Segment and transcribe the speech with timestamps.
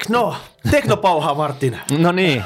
[0.00, 1.78] Tekno, tekno, teknopauhaa Martin.
[1.98, 2.42] No niin.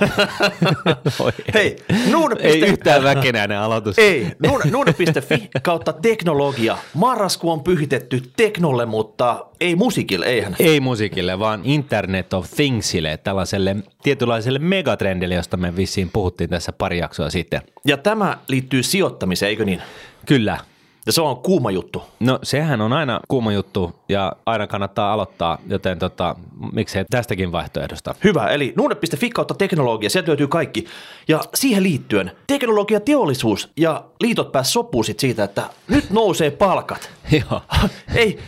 [1.54, 1.76] Hei,
[2.10, 2.36] nuude.
[2.38, 3.98] Ei yhtään väkenäinen aloitus.
[3.98, 6.76] Ei, nuude, nuude.fi kautta teknologia.
[6.94, 10.56] Marraskuu on pyhitetty teknolle, mutta ei musiikille, eihän.
[10.58, 16.98] Ei musiikille, vaan Internet of Thingsille, tällaiselle tietynlaiselle megatrendille, josta me vissiin puhuttiin tässä pari
[16.98, 17.62] jaksoa sitten.
[17.86, 19.82] Ja tämä liittyy sijoittamiseen, eikö niin?
[20.26, 20.58] Kyllä.
[21.06, 22.02] Ja se on kuuma juttu.
[22.20, 26.36] No sehän on aina kuuma juttu ja aina kannattaa aloittaa, joten tota,
[26.72, 28.14] miksei tästäkin vaihtoehdosta.
[28.24, 30.84] Hyvä, eli nuude.fi kautta teknologia, sieltä löytyy kaikki.
[31.28, 37.10] Ja siihen liittyen teknologia, teollisuus ja liitot pääs sopuun sit siitä, että nyt nousee palkat.
[37.50, 37.60] Joo,
[38.14, 38.38] Ei,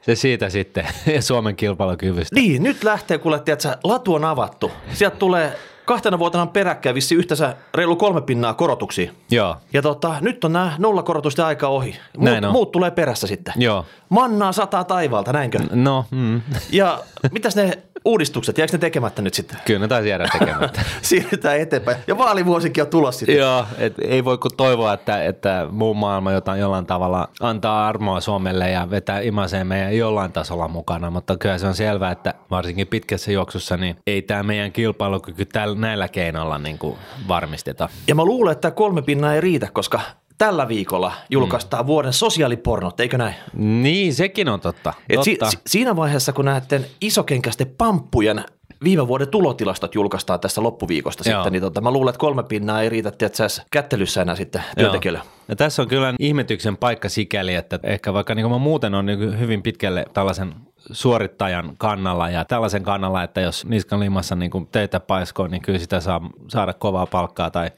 [0.00, 2.34] se siitä sitten ja Suomen kilpailukyvystä.
[2.36, 4.70] niin, nyt lähtee, kuule, tiedätkö, latu on avattu.
[4.92, 9.12] Sieltä tulee kahtena vuotena peräkkäin vissi yhteensä reilu kolme pinnaa korotuksia.
[9.30, 11.96] Joo, Ja tota, nyt on nämä nollakorotusten aika ohi.
[12.16, 12.52] Muut, Näin on.
[12.52, 13.54] muut tulee perässä sitten.
[13.56, 13.84] joo.
[14.08, 15.58] Mannaa sataa taivaalta, näinkö?
[15.72, 16.40] No, mm.
[16.72, 16.98] Ja
[17.32, 19.58] mitäs ne uudistukset, jääkö ne tekemättä nyt sitten?
[19.64, 20.80] kyllä ne taisi jäädä tekemättä.
[21.02, 21.96] Siirrytään eteenpäin.
[22.06, 23.36] Ja vaalivuosikin on tulossa sitten.
[23.36, 28.20] Joo, et ei voi kuin toivoa, että, että muu maailma jotain jollain tavalla antaa armoa
[28.20, 32.86] Suomelle ja vetää imaseen meidän jollain tasolla mukana, mutta kyllä se on selvää, että varsinkin
[32.86, 36.96] pitkässä juoksussa niin ei tämä meidän kilpailukyky tällä, näillä keinoilla niin kuin
[37.28, 37.88] varmisteta.
[38.08, 40.00] Ja mä luulen, että kolme pinnaa ei riitä, koska
[40.38, 41.86] tällä viikolla julkaistaan mm.
[41.86, 43.34] vuoden sosiaalipornot, eikö näin?
[43.54, 44.92] Niin, sekin on totta.
[45.08, 45.50] Et totta.
[45.50, 48.44] si- siinä vaiheessa, kun näiden isokenkäisten pamppujen
[48.84, 51.38] viime vuoden tulotilastot julkaistaan tässä loppuviikosta Joo.
[51.38, 55.20] sitten, niin tota, mä luulen, että kolme pinnaa ei riitä, sä kättelyssä enää sitten työntekijöille.
[55.48, 59.06] Ja tässä on kyllä ihmetyksen paikka sikäli, että ehkä vaikka niin kuin mä muuten on
[59.06, 60.54] niin hyvin pitkälle tällaisen
[60.92, 65.78] suorittajan kannalla ja tällaisen kannalla, että jos niskan limassa niin kuin töitä paiskoo, niin kyllä
[65.78, 67.70] sitä saa saada kovaa palkkaa tai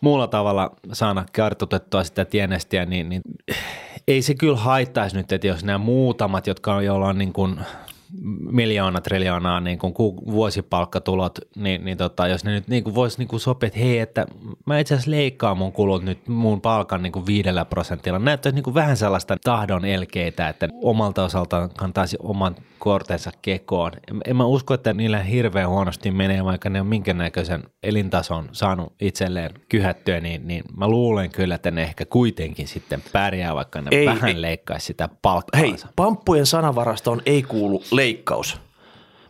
[0.00, 3.22] muulla tavalla saada kartutettua sitä tienestiä, niin, niin
[4.08, 7.60] ei se kyllä haittaisi nyt, että jos nämä muutamat, jotka on, joilla on niin kuin
[8.50, 13.18] miljoona triljoonaa niin kuin ku- vuosipalkkatulot, niin, niin tota, jos ne nyt niin kuin voisi
[13.18, 14.26] niin kuin sopia, että hei, että
[14.66, 18.18] mä itse asiassa leikkaan mun kulut nyt mun palkan niin kuin viidellä prosentilla.
[18.18, 23.92] Näyttäisi niin kuin vähän sellaista tahdon elkeitä, että omalta osaltaan kantaisi oman kortensa kekoon.
[24.10, 28.48] En- En mä usko, että niillä hirveän huonosti menee, vaikka ne on minkä näköisen elintason
[28.52, 33.80] saanut itselleen kyhättyä, niin, niin mä luulen kyllä, että ne ehkä kuitenkin sitten pärjää, vaikka
[33.80, 34.42] ne Ei, vähän ei.
[34.42, 35.88] leikkaisi sitä Hei, palkkaansa.
[35.96, 38.56] pamppujen sanavarastoon ei kuulu leikkaus.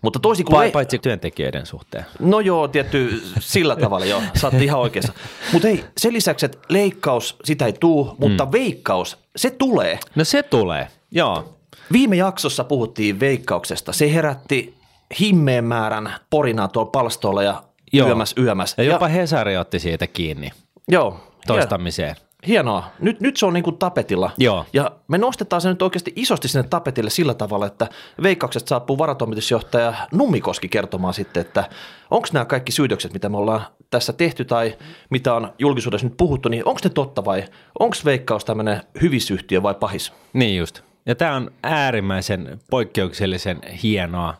[0.03, 0.57] Mutta toisin kuin...
[0.57, 2.07] Pa- le- paitsi työntekijöiden suhteen.
[2.19, 5.13] No joo, tietty sillä tavalla joo, sä oot ihan oikeassa.
[5.53, 8.53] Mutta hei, sen lisäksi, että leikkaus, sitä ei tuu, mutta mm.
[8.53, 9.99] veikkaus, se tulee.
[10.15, 11.57] No se tulee, joo.
[11.93, 13.93] Viime jaksossa puhuttiin veikkauksesta.
[13.93, 14.75] Se herätti
[15.21, 18.09] himmeen määrän porinaa tuolla palstolla ja Joo.
[18.09, 18.75] yömäs yömäs.
[18.79, 20.51] Ja jopa Hesari otti siitä kiinni
[20.89, 22.17] joo, toistamiseen.
[22.47, 22.85] Hienoa.
[23.01, 24.31] Nyt, nyt se on niin kuin tapetilla.
[24.39, 24.67] Joo.
[24.73, 27.89] Ja me nostetaan se nyt oikeasti isosti sinne tapetille sillä tavalla, että
[28.23, 31.65] veikkauksesta saapuu varatoimitusjohtaja Nummikoski kertomaan sitten, että
[32.11, 34.79] onko nämä kaikki syytökset, mitä me ollaan tässä tehty tai
[35.11, 37.45] mitä on julkisuudessa nyt puhuttu, niin onko ne totta vai
[37.79, 40.13] onko veikkaus tämmöinen hyvisyhtiö vai pahis?
[40.33, 40.81] Niin just.
[41.07, 44.35] Ja tämä on äärimmäisen poikkeuksellisen hienoa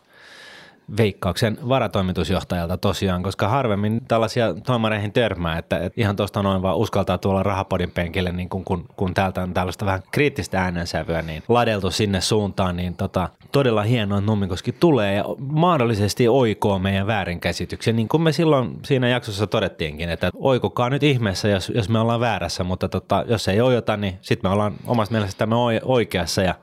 [0.97, 7.17] veikkauksen varatoimitusjohtajalta tosiaan, koska harvemmin tällaisia toimareihin törmää, että, että ihan tuosta noin vaan uskaltaa
[7.17, 11.91] tuolla rahapodin penkille, niin kun, kun, kun täältä on tällaista vähän kriittistä äänensävyä, niin ladeltu
[11.91, 18.07] sinne suuntaan, niin tota, todella hienoa, että Nummikoski tulee ja mahdollisesti oikoo meidän väärinkäsityksen, niin
[18.07, 22.63] kuin me silloin siinä jaksossa todettiinkin, että oikokaa nyt ihmeessä, jos, jos me ollaan väärässä,
[22.63, 26.55] mutta tota, jos ei ojota, niin sitten me ollaan omasta mielestämme oi- oikeassa ja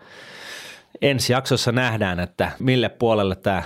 [1.03, 3.63] ensi jaksossa nähdään, että mille puolelle tämä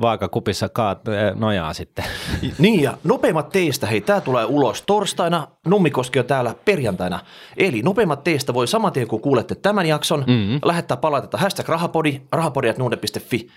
[0.00, 2.04] vaakakupissa kaat, äh, nojaa sitten.
[2.58, 7.20] Niin ja nopeimmat teistä, hei tämä tulee ulos torstaina, Nummikoski on täällä perjantaina.
[7.56, 10.60] Eli nopeimmat teistä voi saman tien kun kuulette tämän jakson, mm-hmm.
[10.64, 13.48] lähettää palautetta hashtag rahapodi, rahapodi.nuude.fi.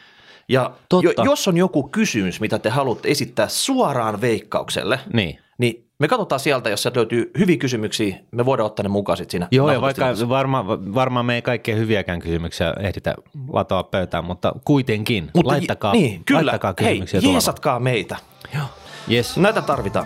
[0.50, 1.09] Ja Totta.
[1.18, 5.39] jo, jos on joku kysymys, mitä te haluatte esittää suoraan veikkaukselle, Niin.
[5.57, 9.31] niin me katsotaan sieltä, jos sieltä löytyy hyviä kysymyksiä, me voidaan ottaa ne mukaan sitten
[9.31, 9.47] siinä.
[9.51, 13.15] Joo, ja vaikka varma, varmaan me ei kaikkein hyviäkään kysymyksiä ehditä
[13.53, 16.45] latoa pöytään, mutta kuitenkin Mutta laittakaa, niin, kyllä.
[16.45, 17.36] laittakaa Hei, kysymyksiä tulemaan.
[17.36, 18.15] jeesatkaa meitä.
[18.56, 18.63] Joo.
[19.12, 19.38] Yes.
[19.38, 20.06] Näitä tarvitaan.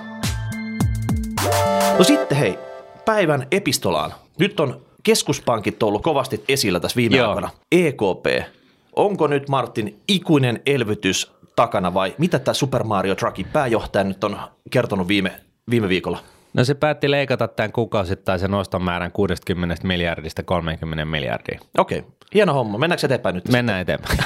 [1.98, 2.60] No sitten hei,
[3.06, 4.14] päivän epistolaan.
[4.40, 7.28] Nyt on keskuspankit ollut kovasti esillä tässä viime Joo.
[7.28, 7.50] aikoina.
[7.72, 8.48] EKP,
[8.96, 14.38] onko nyt Martin ikuinen elvytys takana vai mitä tämä Super Mario Truckin pääjohtaja nyt on
[14.72, 15.32] kertonut viime,
[15.70, 16.24] viime viikolla?
[16.54, 21.60] No se päätti leikata tämän kuukausittaisen oston määrän 60 miljardista 30 miljardia.
[21.78, 22.00] Okei.
[22.00, 22.12] Okay.
[22.34, 22.78] Hieno homma.
[22.78, 23.50] Mennäänkö eteenpäin nyt?
[23.50, 24.20] Mennään eteenpäin.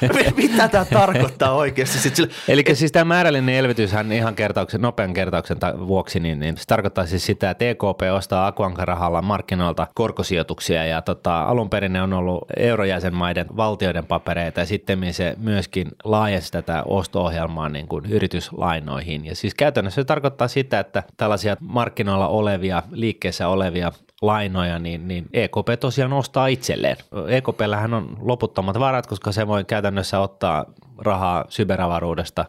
[0.36, 1.98] Mitä tämä tarkoittaa oikeasti?
[1.98, 6.56] Sitten sille, Eli siis tämä määrällinen elvytyshän ihan kertauksen, nopean kertauksen ta- vuoksi, niin, niin
[6.56, 12.02] se tarkoittaa siis sitä, että EKP ostaa Akuanka-rahalla markkinoilta korkosijoituksia ja tota, alun perin ne
[12.02, 19.24] on ollut eurojäsenmaiden valtioiden papereita ja sitten se myöskin laajensi tätä osto-ohjelmaa niin kuin yrityslainoihin.
[19.26, 25.26] Ja siis käytännössä se tarkoittaa sitä, että tällaisia markkinoilla olevia, liikkeessä olevia lainoja, niin, niin
[25.32, 26.96] EKP tosiaan ostaa itselleen.
[27.28, 30.64] EKPllähän on loputtomat varat, koska se voi käytännössä ottaa
[30.98, 32.44] rahaa syberavaruudesta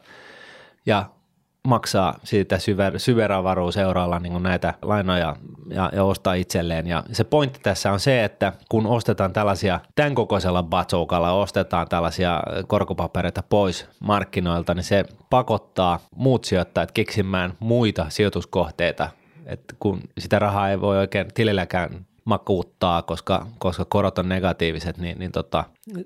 [0.85, 1.05] ja
[1.65, 5.35] maksaa siitä syber, syberavaruuseuroilla niin näitä lainoja
[5.69, 6.87] ja, ja ostaa itselleen.
[6.87, 12.43] Ja se pointti tässä on se, että kun ostetaan tällaisia, tämän kokoisella batsoukalla ostetaan tällaisia
[12.67, 19.09] korkopapereita pois markkinoilta, niin se pakottaa muut sijoittajat keksimään muita sijoituskohteita,
[19.45, 25.19] että kun sitä rahaa ei voi oikein tililläkään makuuttaa, koska, koska korot on negatiiviset, niin,
[25.19, 25.63] niin tota,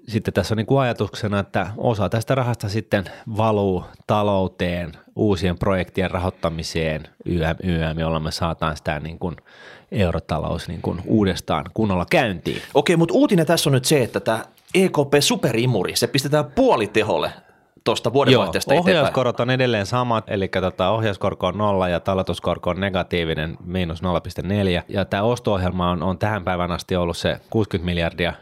[0.07, 3.05] sitten tässä on niin kuin ajatuksena, että osa tästä rahasta sitten
[3.37, 9.35] valuu talouteen, uusien projektien rahoittamiseen, YM, YM jolla me saataan sitä niin kuin
[9.91, 12.61] eurotalous niin kuin uudestaan kunnolla käyntiin.
[12.73, 17.31] Okei, mutta uutinen tässä on nyt se, että tämä EKP superimuri, se pistetään puoliteholle
[17.83, 22.79] tuosta vuodenvaihteesta Joo, ohjauskorot on edelleen samat, eli tota, ohjauskorko on nolla ja talletuskorko on
[22.79, 24.07] negatiivinen, miinus 0,4.
[24.87, 28.33] Ja tämä osto-ohjelma on, on tähän päivän asti ollut se 60 miljardia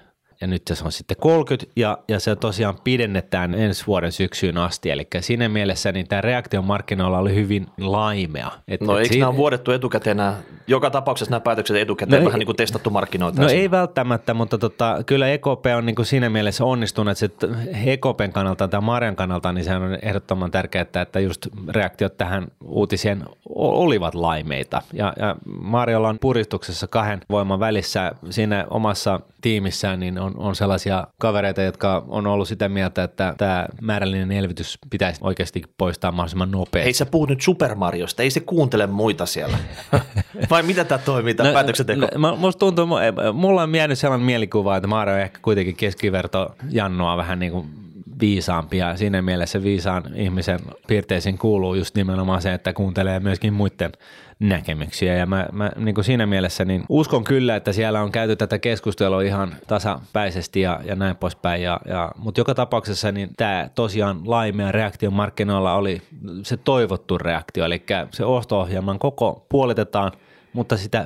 [0.42, 4.90] ja nyt se on sitten 30 ja, ja se tosiaan pidennetään ensi vuoden syksyyn asti.
[4.92, 8.52] Eli siinä mielessä niin tämä reaktio markkinoilla oli hyvin laimea.
[8.68, 9.26] Et, no et eikö siinä...
[9.26, 10.36] nämä vuodettu etukäteen nämä,
[10.68, 13.42] joka tapauksessa nämä päätökset etukäteen no vähän ei, niin kuin testattu markkinoita?
[13.42, 17.48] No ei välttämättä, mutta tota, kyllä EKP on niin kuin siinä mielessä onnistunut, että
[17.86, 22.48] EKPn kannalta tai Marian kannalta niin se on ehdottoman tärkeää, että, että just reaktiot tähän
[22.64, 23.24] uutiseen
[23.56, 24.82] olivat laimeita.
[24.94, 31.08] Ja, ja Mariolla on puristuksessa kahden voiman välissä siinä omassa tiimissään, niin on, on sellaisia
[31.18, 36.88] kavereita, jotka on ollut sitä mieltä, että tämä määrällinen elvytys pitäisi oikeasti poistaa mahdollisimman nopeasti.
[36.88, 39.58] Ei sä puhu nyt Super Mariosta, ei se kuuntele muita siellä.
[40.50, 42.08] Vai mitä tämä toimii, tämä no, päätöksenteko?
[42.16, 42.88] No, musta tuntuu,
[43.34, 47.87] mulla on jäänyt sellainen mielikuva, että Mario on ehkä kuitenkin keskiverto Jannoa vähän niin kuin
[48.20, 48.98] viisaampia.
[48.98, 53.92] Siinä mielessä viisaan ihmisen piirteisiin kuuluu just nimenomaan se, että kuuntelee myöskin muiden
[54.40, 55.16] näkemyksiä.
[55.16, 58.60] Ja mä, mä niin kuin siinä mielessä niin uskon kyllä, että siellä on käyty tätä
[58.60, 61.62] keskustelua ihan tasapäisesti ja, ja näin poispäin.
[61.64, 66.02] Ja, ja, mutta joka tapauksessa niin tämä tosiaan laimea reaktio markkinoilla oli
[66.44, 70.12] se toivottu reaktio, eli se osto-ohjelman koko puolitetaan–
[70.58, 71.06] mutta sitä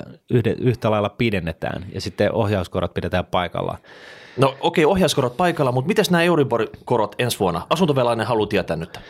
[0.60, 3.78] yhtä lailla pidennetään ja sitten ohjauskorot pidetään paikallaan.
[4.36, 7.66] No okei, okay, ohjauskorot paikalla, mutta miten nämä Euribor-korot ensi vuonna?
[7.70, 9.00] Asuntovelainen haluaa tietää nyt.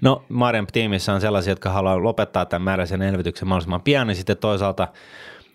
[0.00, 4.36] No Marian tiimissä on sellaisia, jotka haluaa lopettaa tämän määräisen elvytyksen mahdollisimman pian, niin sitten
[4.36, 4.88] toisaalta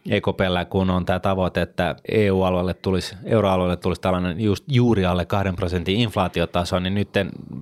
[0.10, 5.54] EKPllä, kun on tämä tavoite, että EU-alueelle tulisi, euroalueelle tulisi tällainen just juuri alle 2
[5.56, 7.10] prosentin inflaatiotaso, niin nyt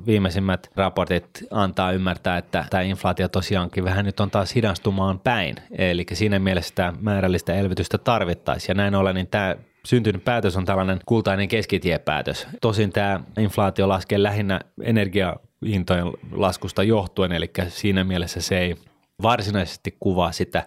[0.05, 5.55] viimeisimmät raportit antaa ymmärtää, että tämä inflaatio tosiaankin vähän nyt on taas hidastumaan päin.
[5.77, 8.69] Eli siinä mielessä tämä määrällistä elvytystä tarvittaisiin.
[8.69, 9.55] Ja näin ollen, niin tämä
[9.85, 12.47] syntynyt päätös on tällainen kultainen keskitiepäätös.
[12.61, 18.75] Tosin tämä inflaatio laskee lähinnä energiahintojen laskusta johtuen, eli siinä mielessä se ei
[19.21, 20.63] varsinaisesti kuvaa sitä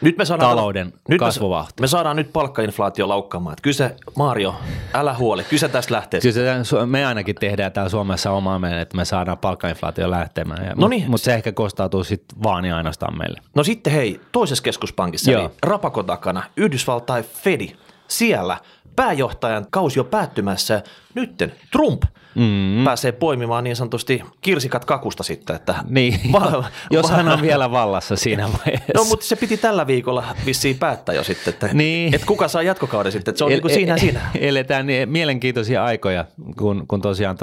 [0.00, 1.80] nyt me saadaan, talouden nyt kasvuvauhti.
[1.80, 3.52] Me, saadaan nyt palkkainflaatio laukkaamaan.
[3.52, 4.54] Että kyse, Mario,
[4.94, 6.20] älä huoli, kyse tästä lähtee.
[6.20, 10.72] Kyllä me ainakin tehdään täällä Suomessa omaa meidän, että me saadaan palkkainflaatio lähtemään.
[10.76, 11.10] No niin.
[11.10, 13.40] Mutta se ehkä kostautuu sitten vaan ja ainoastaan meille.
[13.54, 15.42] No sitten hei, toisessa keskuspankissa, Joo.
[15.42, 17.76] eli Rapakon takana, Yhdysvaltain Fedi,
[18.08, 18.58] siellä
[18.96, 20.82] pääjohtajan kausi on päättymässä.
[21.18, 22.02] Nytten Trump
[22.34, 22.84] mm.
[22.84, 25.56] pääsee poimimaan niin sanotusti kirsikat kakusta sitten.
[25.56, 28.92] Että niin, va- jos hän on vielä vallassa siinä vaiheessa.
[28.94, 32.14] No mutta se piti tällä viikolla vissiin päättää jo sitten, että, niin.
[32.14, 34.20] että kuka saa jatkokauden sitten, että se on El, niin kuin siinä e- siinä.
[34.40, 36.24] Eletään niin mielenkiintoisia aikoja,
[36.58, 37.36] kun, kun tosiaan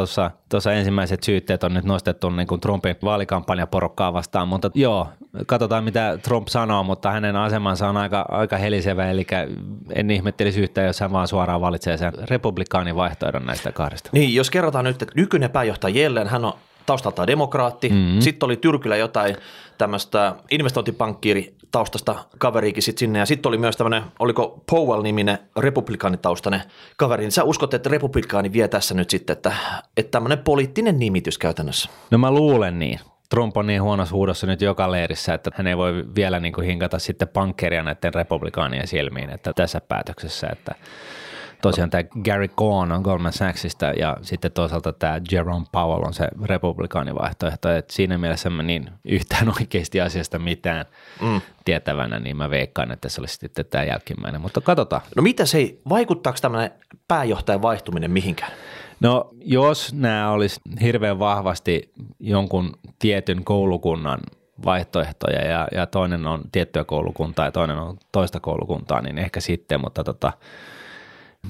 [0.50, 5.08] tuossa ensimmäiset syytteet on nyt nostettu niin kuin Trumpin vaalikampanjaporokkaa vastaan, mutta joo,
[5.46, 9.28] katsotaan mitä Trump sanoo, mutta hänen asemansa on aika, aika helisevä, eli
[9.96, 14.10] en ihmettelisi yhtään, jos hän vaan suoraan valitsee sen republikaanin vaihtoehdon näistä kahdesta.
[14.14, 16.54] Niin, jos kerrotaan nyt, että nykyinen pääjohtaja Jellen, hän on
[16.86, 17.90] taustaltaan demokraatti.
[17.90, 18.22] Mm-hmm.
[18.22, 19.36] Sitten oli Tyrkylä jotain
[19.78, 23.20] tämmöistä investointipankkiiri taustasta kaveriikin sit sinne.
[23.20, 26.62] Ja sitten oli myös tämmöinen, oliko Powell-niminen republikaanitaustainen
[26.98, 27.24] kaveri.
[27.24, 29.54] Niin sä uskot, että republikaani vie tässä nyt sitten, että,
[29.98, 31.90] että tämmöinen poliittinen nimitys käytännössä?
[32.12, 33.00] No mä luulen niin.
[33.30, 36.68] Trump on niin huonossa huudossa nyt joka leirissä, että hän ei voi vielä niin kuin
[36.68, 40.76] hinkata sitten pankkeria näiden republikaanien silmiin että tässä päätöksessä, että
[41.62, 46.28] tosiaan tämä Gary Cohn on Goldman Sachsista ja sitten toisaalta tämä Jerome Powell on se
[46.44, 47.72] republikaanivaihtoehto.
[47.72, 50.86] Et siinä mielessä mä niin yhtään oikeasti asiasta mitään
[51.22, 51.42] mm.
[51.66, 55.02] tietävänä, niin mä veikkaan, että se olisi sitten tämä jälkimmäinen, mutta katsotaan.
[55.16, 56.72] No mitä se, vaikuttaako tämmöinen
[57.08, 58.52] pääjohtajan vaihtuminen mihinkään?
[59.00, 64.20] No jos nämä olisi hirveän vahvasti jonkun tietyn koulukunnan
[64.66, 69.82] vaihtoehtoja ja, ja toinen on tiettyä koulukuntaa ja toinen on toista koulukuntaa, niin ehkä sitten,
[69.82, 70.34] mutta tota,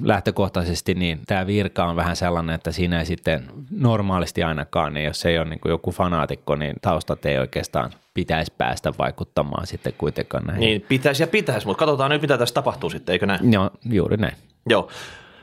[0.01, 5.25] lähtökohtaisesti niin tämä virka on vähän sellainen, että siinä ei sitten normaalisti ainakaan, niin jos
[5.25, 10.43] ei ole niin kuin joku fanaatikko, niin taustat ei oikeastaan pitäisi päästä vaikuttamaan sitten kuitenkaan
[10.43, 10.61] näihin.
[10.61, 13.53] Niin, pitäisi ja pitäisi, mutta katsotaan nyt, mitä tässä tapahtuu sitten, eikö näin?
[13.53, 14.35] Joo, juuri näin.
[14.69, 14.89] Joo,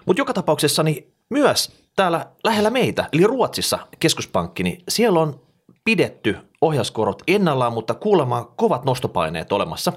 [0.07, 5.41] mutta joka tapauksessa niin myös täällä lähellä meitä, eli Ruotsissa keskuspankki, niin siellä on
[5.85, 9.93] pidetty ohjauskorot ennallaan, mutta kuulemma kovat nostopaineet olemassa.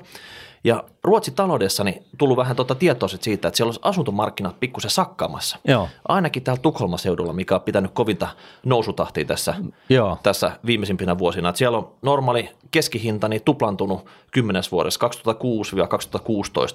[0.65, 5.57] Ja Ruotsin taloudessa niin tullut vähän tuota tietoiset siitä, että siellä olisi asuntomarkkinat pikkusen sakkaamassa.
[5.67, 5.89] Joo.
[6.07, 8.27] Ainakin täällä Tukholman seudulla, mikä on pitänyt kovinta
[8.65, 9.53] nousutahtia tässä,
[9.89, 10.17] Joo.
[10.23, 11.49] tässä viimeisimpinä vuosina.
[11.49, 15.07] Että siellä on normaali keskihinta niin tuplantunut kymmenes vuodessa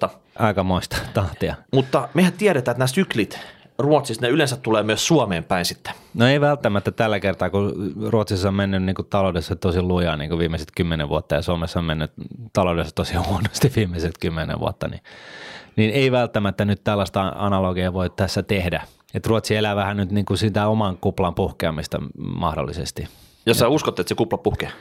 [0.06, 0.08] 2006-2016.
[0.38, 1.54] Aikamoista tahtia.
[1.72, 3.38] Mutta mehän tiedetään, että nämä syklit
[3.80, 5.94] Ruotsissa, ne yleensä tulee myös Suomeen päin sitten.
[6.14, 10.28] No ei välttämättä tällä kertaa, kun Ruotsissa on mennyt niin kuin taloudessa tosi lujaa niin
[10.28, 12.12] kuin viimeiset kymmenen vuotta ja Suomessa on mennyt
[12.52, 15.02] taloudessa tosi huonosti viimeiset kymmenen vuotta, niin,
[15.76, 18.82] niin ei välttämättä nyt tällaista analogiaa voi tässä tehdä.
[19.14, 23.08] Et Ruotsi elää vähän nyt niin kuin sitä oman kuplan puhkeamista mahdollisesti.
[23.46, 24.72] Jos sä uskot, että se kupla puhkee.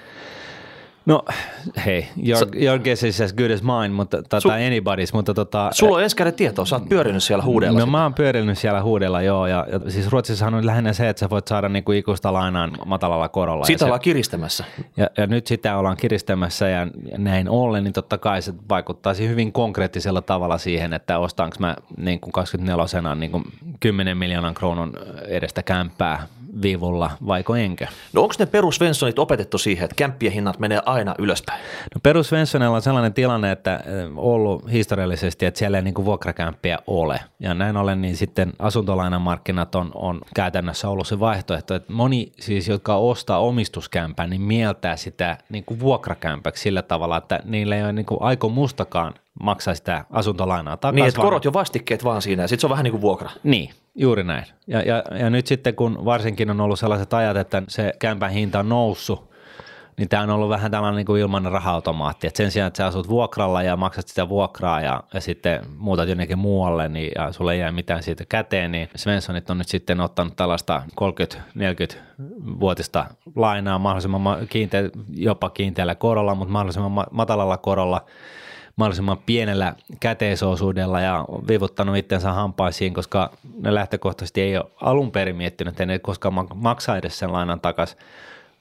[1.09, 1.23] No
[1.85, 5.69] hei, your, your guess is as good as mine, mutta, tai Su- anybody's, mutta tota...
[5.73, 7.79] Sulla on ensikäden tietoa, sä oot pyörinyt siellä huudella.
[7.79, 11.19] No mä oon pyörinyt siellä huudella, joo, ja, ja siis Ruotsissahan on lähinnä se, että
[11.19, 13.65] sä voit saada niinku ikuista lainaan matalalla korolla.
[13.65, 14.65] Sitä ollaan se, kiristämässä.
[14.97, 16.87] Ja, ja nyt sitä ollaan kiristämässä ja
[17.17, 22.19] näin ollen, niin totta kai se vaikuttaisi hyvin konkreettisella tavalla siihen, että ostaanko mä niin
[22.19, 23.43] kuin 24 niin kuin
[23.79, 24.93] 10 miljoonan kruunun
[25.27, 26.27] edestä kämppää
[26.61, 27.87] viivulla, vaiko enkö?
[28.13, 31.61] No onko ne perusvenssonit opetettu siihen, että kämppien hinnat menee aina ylöspäin?
[31.95, 33.83] No perusvenssonilla on sellainen tilanne, että
[34.15, 37.19] ollut historiallisesti, että siellä ei niin vuokrakämppiä ole.
[37.39, 42.67] Ja näin ollen niin sitten asuntolainamarkkinat on, on käytännössä ollut se vaihtoehto, että moni siis,
[42.67, 47.93] jotka ostaa omistuskämpää, niin mieltää sitä niin kuin vuokrakämpäksi sillä tavalla, että niillä ei ole
[47.93, 49.13] niin kuin aiko mustakaan
[49.43, 50.95] maksaa sitä asuntolainaa takaisin.
[50.95, 53.29] Niin, että korot jo vastikkeet vaan siinä ja sitten se on vähän niin kuin vuokra.
[53.43, 54.45] Niin, juuri näin.
[54.67, 58.59] Ja, ja, ja nyt sitten kun varsinkin on ollut sellaiset ajat, että se kämpän hinta
[58.59, 59.29] on noussut,
[59.97, 62.27] niin tämä on ollut vähän tällainen niin kuin ilmainen raha-automaatti.
[62.27, 66.09] Et sen sijaan, että sä asut vuokralla ja maksat sitä vuokraa ja, ja sitten muutat
[66.09, 70.01] jonnekin muualle niin, ja sulle ei jää mitään siitä käteen, niin Svenssonit on nyt sitten
[70.01, 70.83] ottanut tällaista
[71.95, 71.97] 30-40
[72.59, 78.05] vuotista lainaa mahdollisimman kiinte, jopa kiinteällä korolla, mutta mahdollisimman matalalla korolla–
[78.79, 83.31] mahdollisimman pienellä käteisosuudella ja vivuttanut itsensä hampaisiin, koska
[83.61, 87.97] ne lähtökohtaisesti ei ole alun perin miettinyt, että ne koskaan maksaa edes sen lainan takaisin.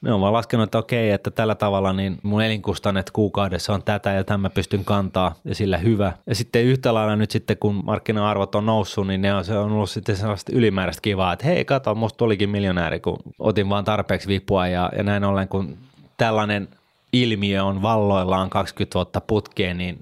[0.00, 4.12] Ne on vaan laskenut, että okei, että tällä tavalla niin mun elinkustannet kuukaudessa on tätä
[4.12, 6.12] ja tämä pystyn kantaa ja sillä hyvä.
[6.26, 9.72] Ja sitten yhtä lailla nyt sitten, kun markkina-arvot on noussut, niin ne on, se on
[9.72, 14.28] ollut sitten sellaista ylimääräistä kivaa, että hei, kato, musta tulikin miljonääri, kun otin vaan tarpeeksi
[14.28, 15.76] vipua ja, ja näin ollen, kun
[16.16, 16.68] tällainen
[17.12, 19.98] ilmiö on valloillaan 20 vuotta putkeen, niin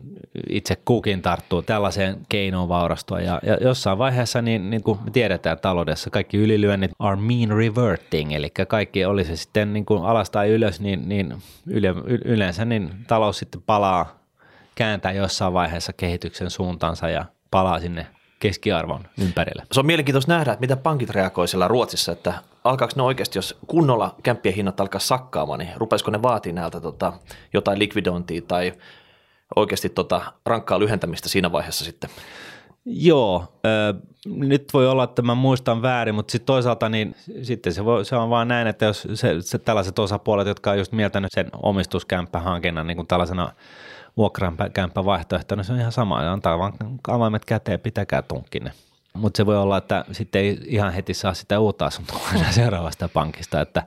[0.49, 3.21] itse kukin tarttuu tällaiseen keinoon vaurastua.
[3.21, 8.33] Ja, ja jossain vaiheessa, niin, niin kuin me tiedetään taloudessa, kaikki ylilyönnit are mean reverting,
[8.33, 11.35] eli kaikki oli se sitten niin kuin alas tai ylös, niin, niin
[11.67, 11.95] yle,
[12.25, 14.19] yleensä niin talous sitten palaa,
[14.75, 18.07] kääntää jossain vaiheessa kehityksen suuntansa ja palaa sinne
[18.39, 19.63] keskiarvon ympärille.
[19.73, 23.59] Se on mielenkiintoista nähdä, että miten pankit reagoivat siellä Ruotsissa, että alkaako ne oikeasti, jos
[23.67, 27.13] kunnolla kämppien hinnat alkaa sakkaamaan, niin rupeisiko ne vaatii näiltä tota,
[27.53, 28.73] jotain likvidointia tai
[29.57, 32.11] oikeasti tota, rankkaa lyhentämistä siinä vaiheessa sitten?
[32.85, 37.85] Joo, äh, nyt voi olla, että mä muistan väärin, mutta sitten toisaalta niin sitten se,
[37.85, 41.33] voi, se on vaan näin, että jos se, se tällaiset osapuolet, jotka on just mieltänyt
[41.33, 43.53] sen omistuskämppähankinnan niin kuin tällaisena
[44.17, 46.33] vuokrakämppä vaihtoehtona, se on ihan sama.
[46.33, 46.73] Antaa vaan
[47.09, 48.73] avaimet käteen, pitäkää tunkkinen.
[49.15, 52.21] Mutta se voi olla, että sitten ei ihan heti saa sitä uutta asuntoa
[52.51, 53.83] seuraavasta pankista, että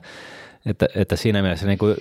[0.66, 1.96] että, että siinä mielessä niin kuin,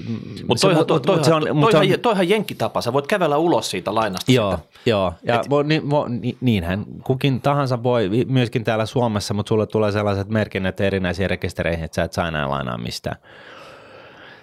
[0.47, 3.95] mutta toihan, to, toihan, se on, toihan, toihan, toihan jenkkitapa, sä voit kävellä ulos siitä
[3.95, 4.31] lainasta.
[4.31, 4.63] Joo, sitä.
[4.85, 5.13] joo.
[5.23, 6.05] ja Et, vo, niin, vo,
[6.41, 11.95] niinhän kukin tahansa voi, myöskin täällä Suomessa, mutta sulle tulee sellaiset merkinnät erinäisiä rekistereihin, että
[11.95, 13.15] sä et saa enää lainaa mistään.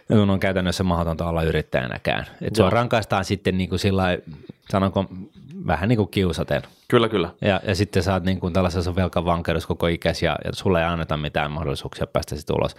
[0.08, 2.26] Minun on käytännössä mahdotonta olla yrittäjänäkään.
[2.42, 4.18] Et se on rankaistaan sitten niin kuin sillä
[4.70, 5.04] sanonko,
[5.66, 6.62] vähän niin kuin kiusaten.
[6.88, 7.30] Kyllä, kyllä.
[7.40, 10.86] Ja, ja sitten sä oot niin kuin tällaisessa velkavankeudessa koko ikäsi ja, ja sulle ei
[10.86, 12.74] anneta mitään mahdollisuuksia päästä sitten ulos.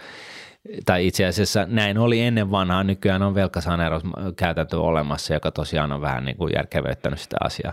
[0.86, 6.24] Tai itse asiassa näin oli ennen vanhaa, nykyään on velkasaneerauskäytäntö olemassa, joka tosiaan on vähän
[6.24, 7.72] niin kuin järkevöittänyt sitä asiaa.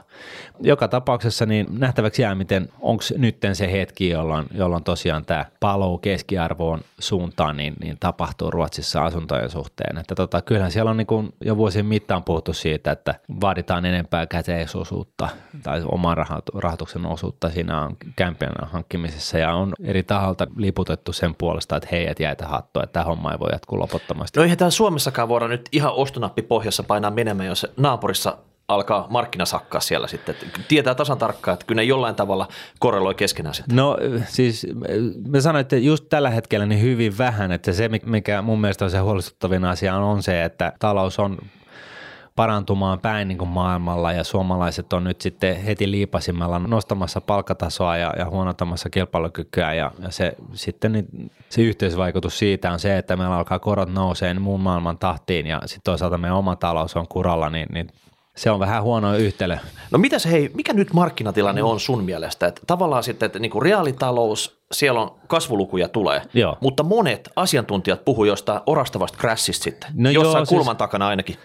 [0.61, 5.97] Joka tapauksessa niin nähtäväksi jää, miten onko nyt se hetki, jolloin, jolloin tosiaan tämä paluu
[5.97, 9.97] keskiarvoon suuntaan, niin, niin tapahtuu Ruotsissa asuntojen suhteen.
[9.97, 14.25] Että tota, kyllähän siellä on niin kuin jo vuosien mittaan puhuttu siitä, että vaaditaan enempää
[14.25, 15.29] käteisosuutta
[15.63, 16.17] tai oman
[16.53, 22.07] rahoituksen osuutta siinä on kämpien hankkimisessa ja on eri taholta liputettu sen puolesta, että hei,
[22.07, 24.39] et jäitä hattua, että tämä homma ei voi jatkuu loputtomasti.
[24.39, 28.37] No eihän täällä Suomessakaan voida nyt ihan ostonappi pohjassa painaa menemään, jos naapurissa
[28.67, 30.35] alkaa markkinasakkaa siellä sitten.
[30.67, 32.47] Tietää tasan tarkkaan, että kyllä ne jollain tavalla
[32.79, 33.75] korreloi keskenään sitten.
[33.75, 34.67] No siis
[35.27, 38.91] me sanoin, että just tällä hetkellä niin hyvin vähän, että se mikä mun mielestä on
[38.91, 41.37] se huolestuttavin asia on se, että talous on
[42.35, 48.13] parantumaan päin niin kuin maailmalla ja suomalaiset on nyt sitten heti liipasimmalla nostamassa palkkatasoa ja,
[48.17, 53.35] ja huonontamassa kilpailukykyä ja, ja se sitten niin, se yhteisvaikutus siitä on se, että meillä
[53.35, 57.67] alkaa korot nouseen muun maailman tahtiin ja sitten toisaalta meidän oma talous on kuralla, niin,
[57.71, 57.87] niin
[58.35, 59.57] se on vähän huono yhtälö.
[59.91, 62.47] No mitäs hei, mikä nyt markkinatilanne on sun mielestä?
[62.47, 66.57] Että tavallaan sitten, että niinku reaalitalous, siellä on kasvulukuja tulee, Joo.
[66.61, 71.35] mutta monet asiantuntijat puhuu jostain orastavasta crashista sitten, No jossain joo, kulman siis- takana ainakin.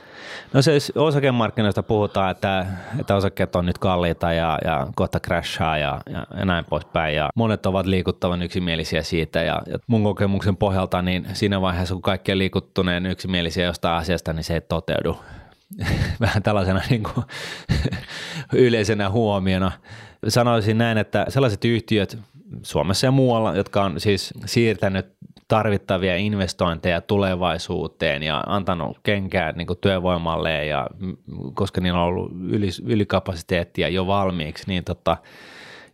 [0.53, 2.67] No siis osakemarkkinoista puhutaan, että,
[3.01, 7.15] että osakkeet on nyt kalliita ja, ja kohta crashaa ja, ja, ja näin poispäin.
[7.17, 12.03] Ja monet ovat liikuttavan yksimielisiä siitä ja, ja mun kokemuksen pohjalta niin siinä vaiheessa, kun
[12.03, 15.17] kaikki on liikuttuneen yksimielisiä jostain asiasta, niin se ei toteudu.
[16.21, 17.27] Vähän tällaisena niin kuin
[18.53, 19.73] yleisenä huomiona.
[20.29, 22.19] Sanoisin näin, että sellaiset yhtiöt
[22.63, 25.07] Suomessa ja muualla, jotka on siis siirtänyt
[25.49, 30.87] tarvittavia investointeja tulevaisuuteen ja antanut kenkää niin työvoimalle ja
[31.55, 35.17] koska niillä on ollut yli, ylikapasiteettia jo valmiiksi, niin tota,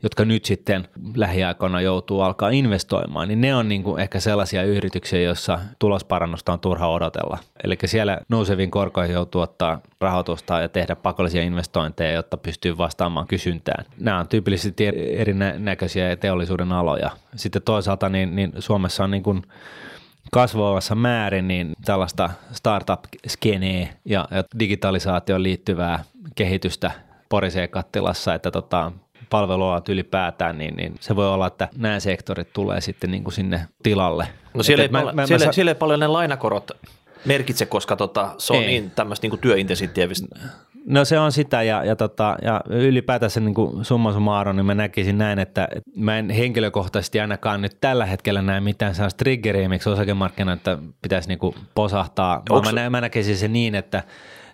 [0.07, 5.21] jotka nyt sitten lähiaikoina joutuu alkaa investoimaan, niin ne on niin kuin ehkä sellaisia yrityksiä,
[5.21, 7.39] joissa tulosparannusta on turha odotella.
[7.65, 13.85] Eli siellä nouseviin korkoihin joutuu ottaa rahoitusta ja tehdä pakollisia investointeja, jotta pystyy vastaamaan kysyntään.
[14.01, 14.87] Nämä on tyypillisesti
[15.17, 17.11] erinäköisiä teollisuuden aloja.
[17.37, 19.43] Sitten toisaalta niin, niin Suomessa on niin kuin
[20.33, 26.91] kasvavassa määrin niin tällaista startup-skeneä ja, ja digitalisaatioon liittyvää kehitystä
[27.29, 28.93] porisee kattilassa, että tota,
[29.31, 33.67] palvelualat ylipäätään, niin, niin se voi olla, että nämä sektorit tulee sitten niin kuin sinne
[33.83, 34.29] tilalle.
[34.55, 36.71] No siellä, ei, mä- paljon, mä- mä siellä, sa- siellä ei paljon ne lainakorot
[37.25, 38.67] merkitse, koska tota, se on Ei.
[38.67, 40.27] niin tämmöistä niin työintensiivistä.
[40.87, 44.75] No se on sitä ja, ja, tota, ja ylipäätänsä niin kuin summa summarum, niin mä
[44.75, 49.89] näkisin näin, että mä en henkilökohtaisesti ainakaan nyt tällä hetkellä näe mitään sellaista triggeriä, miksi
[49.91, 52.43] osakemarkkinoita pitäisi niin kuin posahtaa.
[52.51, 54.03] Onks- Mä, nä- mä näkisin se niin, että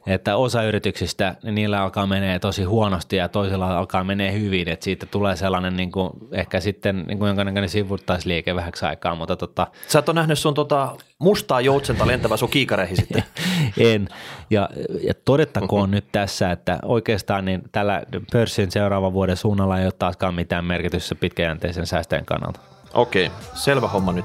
[0.07, 4.85] että osa yrityksistä, niin niillä alkaa menee tosi huonosti ja toisella alkaa menee hyvin, että
[4.85, 9.67] siitä tulee sellainen niin kuin, ehkä sitten niin kuin jonkinnäköinen sivuttaisliike vähäksi aikaa, mutta tota,
[9.89, 13.25] Sä et ole nähnyt sun tota mustaa joutsenta lentävä sun kiikareihin sitten.
[13.79, 14.09] En.
[14.51, 14.69] Ja,
[15.03, 20.35] ja todettakoon nyt tässä, että oikeastaan niin tällä pörssin seuraavan vuoden suunnalla ei ole taaskaan
[20.35, 22.61] mitään merkitystä pitkäjänteisen säästöjen kannalta.
[22.95, 24.25] Okei, selvä homma nyt.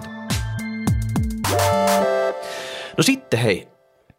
[2.98, 3.68] No sitten hei,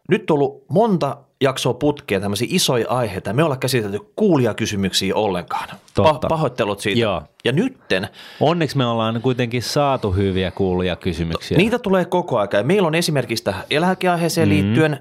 [0.09, 3.33] nyt on ollut monta jaksoa putkeen tämmöisiä isoja aiheita.
[3.33, 5.69] Me ollaan käsitelty kuulijakysymyksiä ollenkaan.
[5.95, 6.29] Totta.
[6.29, 7.01] pahoittelut siitä.
[7.01, 7.23] Joo.
[7.45, 8.09] Ja nytten
[8.41, 11.59] Onneksi me ollaan kuitenkin saatu hyviä kuuluja kysymyksiä.
[11.59, 12.41] niitä tulee koko.
[12.41, 14.65] Ja meillä on esimerkiksi tähän eläkeaiheeseen mm-hmm.
[14.65, 14.99] liittyen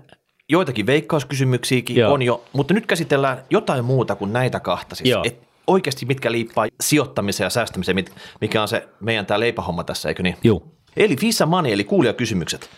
[0.49, 2.13] joitakin veikkauskysymyksiäkin Joo.
[2.13, 4.95] on jo, mutta nyt käsitellään jotain muuta kuin näitä kahta.
[4.95, 5.23] Siis, Joo.
[5.25, 10.09] et oikeasti mitkä liippaa sijoittamiseen ja säästämiseen, mit- mikä on se meidän tämä leipähomma tässä,
[10.09, 10.37] eikö niin?
[10.43, 10.77] Juu.
[10.97, 12.69] Eli Fissa Money, eli kuulijakysymykset.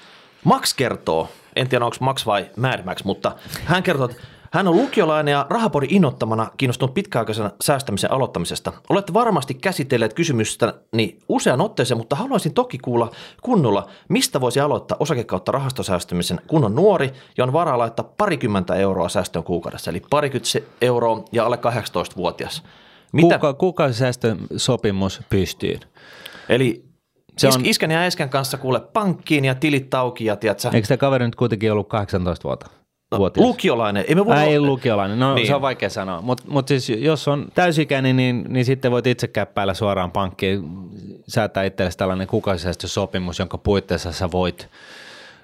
[0.44, 3.32] Max kertoo, en tiedä onko Max vai Mad Max, mutta
[3.66, 4.22] hän kertoo, että
[4.54, 8.74] hän on lukiolainen ja rahapori innottamana kiinnostunut pitkäaikaisen säästämisen aloittamisesta.
[8.90, 14.98] Olette varmasti käsitelleet kysymystä niin usean otteeseen, mutta haluaisin toki kuulla kunnolla, mistä voisi aloittaa
[15.00, 20.60] osakekautta rahastosäästämisen, kun on nuori ja on varaa laittaa parikymmentä euroa säästöön kuukaudessa, eli parikymmentä
[20.82, 22.64] euroa ja alle 18-vuotias.
[23.12, 23.40] Mitä?
[23.40, 25.80] Kuuka, kuukausisäästön sopimus pystyy.
[26.50, 26.89] Eli
[27.40, 30.88] Se is, on- iskän ja äskän kanssa kuule pankkiin ja tilit auki ja tiedätkö, Eikö
[30.88, 32.70] tämä kaveri nyt kuitenkin ollut 18 vuotta?
[33.12, 34.06] No, lukiolainen.
[34.08, 34.42] Ei me voida...
[34.42, 35.36] Ei lukiolainen, no Niin.
[35.36, 35.48] niin.
[35.48, 39.28] se on vaikea sanoa, mutta mut siis jos on täysikäinen, niin, niin sitten voit itse
[39.28, 40.64] käppäillä suoraan pankkiin,
[41.28, 44.70] säätää itsellesi tällainen kuukausisäästösopimus, jonka puitteissa sä voit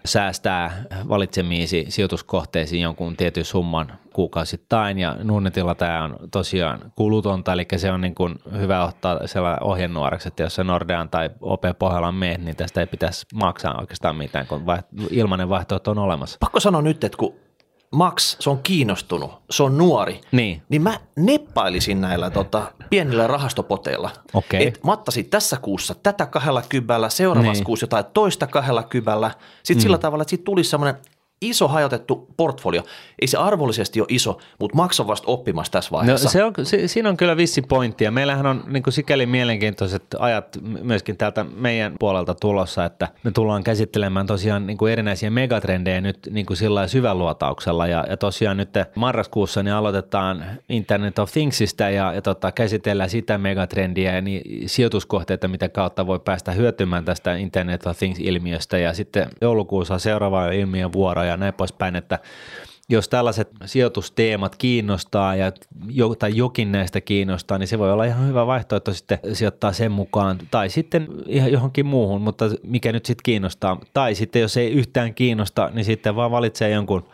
[0.05, 7.91] säästää valitsemiisi sijoituskohteisiin jonkun tietyn summan kuukausittain ja Nunnetilla tämä on tosiaan kulutonta, eli se
[7.91, 12.43] on niin kuin hyvä ottaa sellainen ohjenuoraksi, että jos se Nordean tai OP Pohjolan meet,
[12.43, 16.37] niin tästä ei pitäisi maksaa oikeastaan mitään, kun vaiht- ilmainen vaihtoehto on olemassa.
[16.39, 17.44] Pakko sanoa nyt, että kun
[17.91, 20.61] Max, se on kiinnostunut, se on nuori, Niin.
[20.69, 24.09] niin mä neppailisin näillä tota, pienillä rahastopoteilla.
[24.33, 24.67] Okei.
[24.67, 27.63] Et mä ottaisin tässä kuussa tätä kahdella kybällä, seuraavassa Niin.
[27.65, 29.31] kuussa jotain toista kahdella kybällä.
[29.63, 29.81] Sitten mm.
[29.81, 30.95] sillä tavalla, että siitä tulisi semmoinen
[31.41, 32.83] iso hajotettu portfolio.
[33.21, 36.29] Ei se arvollisesti ole iso, mutta on vasta oppimassa tässä No, vaiheessa.
[36.29, 40.03] se on, se, siinä on kyllä vissi pointti ja meillähän on niin kuin sikäli mielenkiintoiset
[40.19, 46.01] ajat myöskin täältä meidän puolelta tulossa, että me tullaan käsittelemään tosiaan niin kuin erinäisiä megatrendejä
[46.01, 51.83] nyt niin kuin sillä syväluotauksella ja, ja tosiaan nyt marraskuussa niin aloitetaan Internet of Thingsista
[51.83, 57.35] ja, ja tota, käsitellään sitä megatrendiä ja niin sijoituskohteita, mitä kautta voi päästä hyötymään tästä
[57.35, 62.19] Internet of Things-ilmiöstä ja sitten joulukuussa seuraava ilmiön vuoro ja näin poispäin, että
[62.89, 65.51] jos tällaiset sijoitusteemat kiinnostaa ja
[65.89, 69.91] jo, tai jokin näistä kiinnostaa, niin se voi olla ihan hyvä vaihtoehto sitten sijoittaa sen
[69.91, 73.79] mukaan tai sitten ihan johonkin muuhun, mutta mikä nyt sitten kiinnostaa.
[73.93, 77.05] Tai sitten jos ei yhtään kiinnosta, niin sitten vaan valitsee jonkun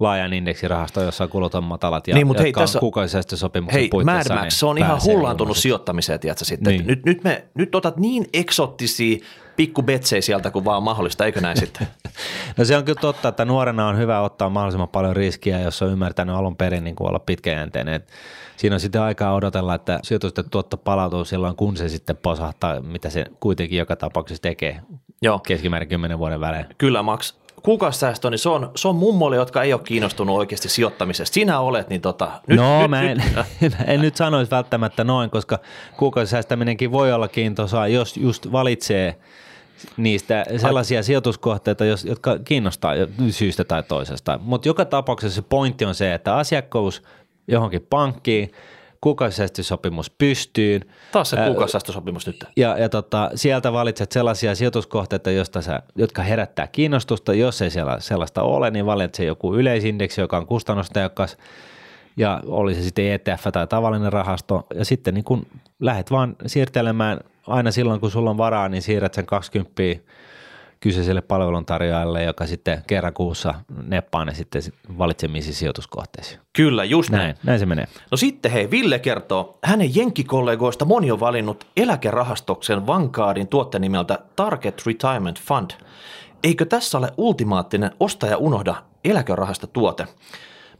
[0.00, 4.34] laajan indeksirahasto, jossa kulut on matalat ja Niin, mut hei, tässä- kuukausisäästö sopimuksen Hei, puitteissa.
[4.34, 5.62] Mad Max, se on niin ihan ilmaiseksi.
[5.62, 6.70] sijoittamiseen, tiedätkö sitten.
[6.72, 6.78] Niin.
[6.78, 6.86] Niin.
[6.86, 9.18] Nyt, nyt, me, nyt otat niin eksottisia
[9.56, 11.86] pikkubetsejä sieltä kuin vaan mahdollista, eikö näin sitten?
[12.56, 15.90] No se on kyllä totta, että nuorena on hyvä ottaa mahdollisimman paljon riskiä, jos on
[15.92, 17.94] ymmärtänyt alun perin niin kuin olla pitkäjänteinen.
[17.94, 18.08] Et
[18.56, 23.10] siinä on sitten aikaa odotella, että sijoitusten tuotto palautuu silloin, kun se sitten posahtaa, mitä
[23.10, 24.80] se kuitenkin joka tapauksessa tekee
[25.22, 26.66] Joo, keskimäärin 10 vuoden välein.
[26.78, 27.34] kyllä Max.
[27.64, 31.34] Kuukausisäästö, niin se on, se on mummoille, jotka ei ole kiinnostunut oikeasti sijoittamisesta.
[31.34, 32.30] Sinä olet, niin tota...
[32.46, 33.22] Nyt, no nyt, mä en,
[33.60, 35.58] Nyt, en nyt sanoisi välttämättä noin, koska
[35.96, 39.16] kuukausisäästäminenkin voi olla kiintoisaa, jos just valitsee
[39.96, 42.94] niistä sellaisia sijoituskohteita, jos- jotka kiinnostaa
[43.30, 44.38] syystä tai toisesta.
[44.42, 47.02] Mutta joka tapauksessa se pointti on se, että asiakkuus
[47.48, 48.52] johonkin pankkiin,
[49.04, 52.44] kuukausisäästösopimus pystyyn, taas se Ää, kuukausisäästösopimus nyt.
[52.56, 57.34] ja, ja tota, sieltä valitset sellaisia sijoituskohteita, josta sä, jotka herättää kiinnostusta.
[57.34, 61.36] Jos ei siellä sellaista ole, niin valitse joku yleisindeksi, joka on kustannustehokas
[62.16, 64.66] ja oli se sitten ETF tai tavallinen rahasto.
[64.74, 65.46] Ja sitten niin kun
[65.80, 69.82] lähdet vaan siirtelemään aina silloin, kun sulla on varaa, niin siirrät sen 20
[70.84, 73.54] kyseiselle palveluntarjoajalle, joka sitten kerran kuussa
[73.86, 74.62] neppaa ne sitten
[74.98, 76.40] valitsemisiin sijoituskohteisiin.
[76.52, 77.22] Kyllä, just näin.
[77.22, 77.86] Näin, näin se menee.
[78.10, 84.82] No sitten hei, Ville kertoo, hänen jenkkikollegoista moni on valinnut eläkerahastoksen Vanguardin tuotteen nimeltä Target
[84.86, 85.70] Retirement Fund.
[86.42, 90.06] Eikö tässä ole ultimaattinen osta ja unohda eläkerahastotuote?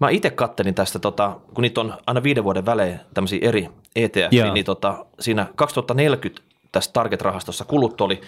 [0.00, 4.32] Mä itse kattelin tästä, tota, kun niitä on aina viiden vuoden välein tämmöisiä eri ETF,
[4.32, 4.54] Joo.
[4.54, 8.20] niin tota, siinä 2040 tässä Target-rahastossa kulut oli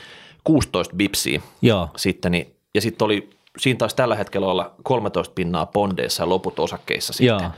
[0.46, 1.88] 16 bipsiä Joo.
[1.96, 6.58] sitten, niin, ja sitten oli, siinä taisi tällä hetkellä olla 13 pinnaa bondeissa ja loput
[6.58, 7.26] osakkeissa sitten.
[7.44, 7.50] Joo.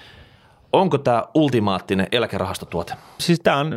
[0.72, 2.94] Onko tämä ultimaattinen eläkerahastotuote?
[3.18, 3.74] Siis tämä on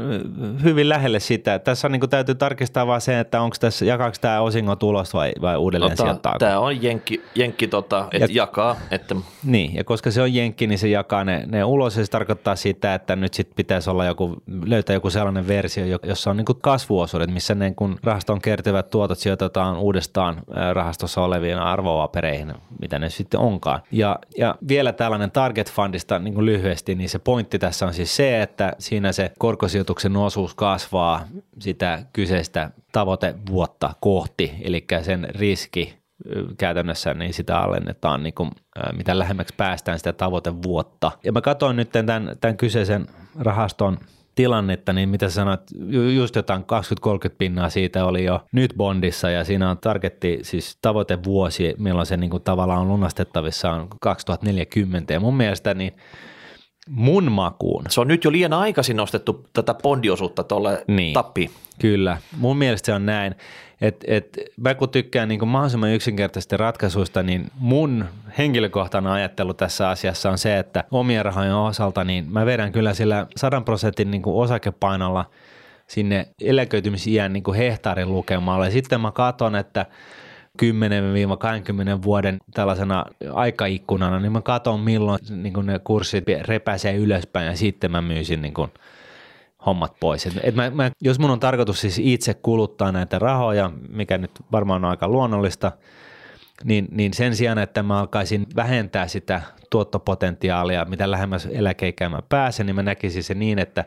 [0.63, 1.59] hyvin lähelle sitä.
[1.59, 5.31] Tässä on, niin täytyy tarkistaa vaan se, että onko tässä, jakaako tämä osingon tulos vai,
[5.41, 6.39] vai uudelleen sijoittaako.
[6.39, 10.67] Tämä on jenkki, jenkki tota, että Ja- jakaa, että Niin, ja koska se on jenkki,
[10.67, 14.05] niin se jakaa ne, ne ulos ja se tarkoittaa sitä, että nyt sit pitäisi olla
[14.05, 18.89] joku, löytää joku sellainen versio, jo- jossa on niin kasvuosuudet, missä ne kun rahaston kertyvät
[18.89, 20.41] tuotot sijoitetaan uudestaan
[20.73, 23.81] rahastossa oleviin arvopapereihin, mitä ne sitten onkaan.
[23.91, 26.45] Ja, ja vielä tällainen Target Fundista niin kuin
[26.81, 31.27] lyhyesti, niin se pointti tässä on siis se, että siinä se korkosijoituksen osuus kasvaa
[31.59, 36.01] sitä kyseistä tavoitevuotta kohti, eli sen riski
[36.57, 38.51] käytännössä niin sitä alennetaan, niin kuin,
[38.97, 41.11] mitä lähemmäksi päästään sitä tavoitevuotta.
[41.23, 43.07] Ja mä katsoin nyt tämän, tämän kyseisen
[43.39, 43.97] rahaston
[44.35, 46.65] tilannetta, niin mitä sanoit, ju- just jotain 20-30
[47.37, 49.29] pinnaa siitä oli jo nyt bondissa.
[49.29, 55.13] Ja siinä on targetti, siis tavoitevuosi, milloin se niin kuin tavallaan on lunastettavissa on 2040
[55.13, 55.93] ja mun mielestä niin
[56.89, 61.13] mun makuun se on nyt jo liian aikaisin nostettu tätä bondiosuutta tuolle Niin.
[61.13, 61.51] tappiin.
[61.79, 63.35] Kyllä, mun mielestä se on näin.
[63.81, 68.05] Et, et, mä kun tykkään niin mahdollisimman yksinkertaisista ratkaisuista, niin mun
[68.37, 73.27] henkilökohtainen ajattelu tässä asiassa on se, että omien rahojen osalta niin mä vedän kyllä sillä
[73.35, 75.25] 100 prosentin niin osakepainolla
[75.87, 78.71] sinne eläköitymisiän niin hehtaarin lukemalle.
[78.71, 79.85] Sitten mä katson, että
[80.61, 80.63] 10-20
[82.03, 88.01] vuoden tällaisena aikaikkunana, niin mä katson milloin niin ne kurssit repäisee ylöspäin ja sitten mä
[88.01, 88.71] myisin niin kuin
[89.65, 90.25] hommat pois.
[90.25, 94.31] Et, et mä, mä, jos mun on tarkoitus siis itse kuluttaa näitä rahoja, mikä nyt
[94.51, 95.71] varmaan on aika luonnollista,
[96.63, 102.65] niin, niin sen sijaan, että mä alkaisin vähentää sitä tuottopotentiaalia, mitä lähemmäs eläkeikään mä pääsen,
[102.65, 103.85] niin mä näkisin se niin, että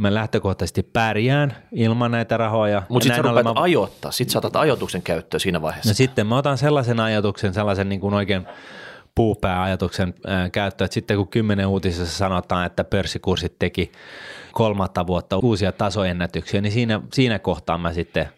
[0.00, 2.82] mä lähtökohtaisesti pärjään ilman näitä rahoja.
[2.88, 5.90] Mutta sitten sä rupeat mä- ajoittaa, sitten saatat ajoituksen käyttöön siinä vaiheessa.
[5.90, 8.46] No sitten mä otan sellaisen ajatuksen, sellaisen niin kuin oikein
[9.14, 13.92] puupääajatuksen ää, käyttöön, että sitten kun kymmenen uutisessa sanotaan, että pörssikurssit teki
[14.52, 18.28] kolmatta vuotta uusia tasoennätyksiä, niin siinä, siinä kohtaa mä sitten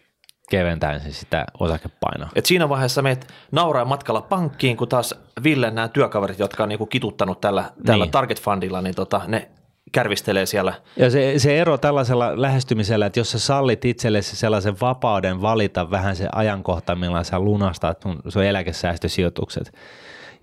[0.49, 2.29] keventäen sitä osakepainoa.
[2.35, 6.85] Et siinä vaiheessa meet nauraa matkalla pankkiin, kun taas Ville nämä työkaverit, jotka on niinku
[6.85, 8.11] kituttanut tällä, tällä Niin.
[8.11, 9.49] Target Fundilla, niin tota, ne
[9.93, 10.73] kärvistelee siellä.
[10.97, 16.15] Ja se, se ero tällaisella lähestymisellä, että jos sä sallit itsellesi sellaisen vapauden valita vähän
[16.15, 19.73] se ajankohta, milloin sä lunastat sun, sun eläkesäästösijoitukset,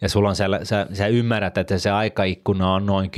[0.01, 3.13] ja sulla on siellä, sä, sä ymmärrät, että se aikaikkuna on noin 10-15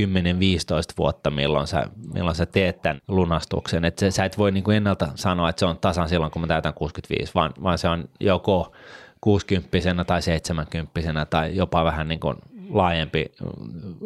[0.99, 3.85] vuotta, milloin sä, milloin sä teet tämän lunastuksen.
[3.85, 6.47] Että sä et voi niin kuin ennalta sanoa, että se on tasan silloin, kun mä
[6.47, 8.73] täytän 65, vaan, vaan se on joko
[9.21, 12.37] 60 tai 70 tai jopa vähän niin kuin
[12.73, 13.33] laajempi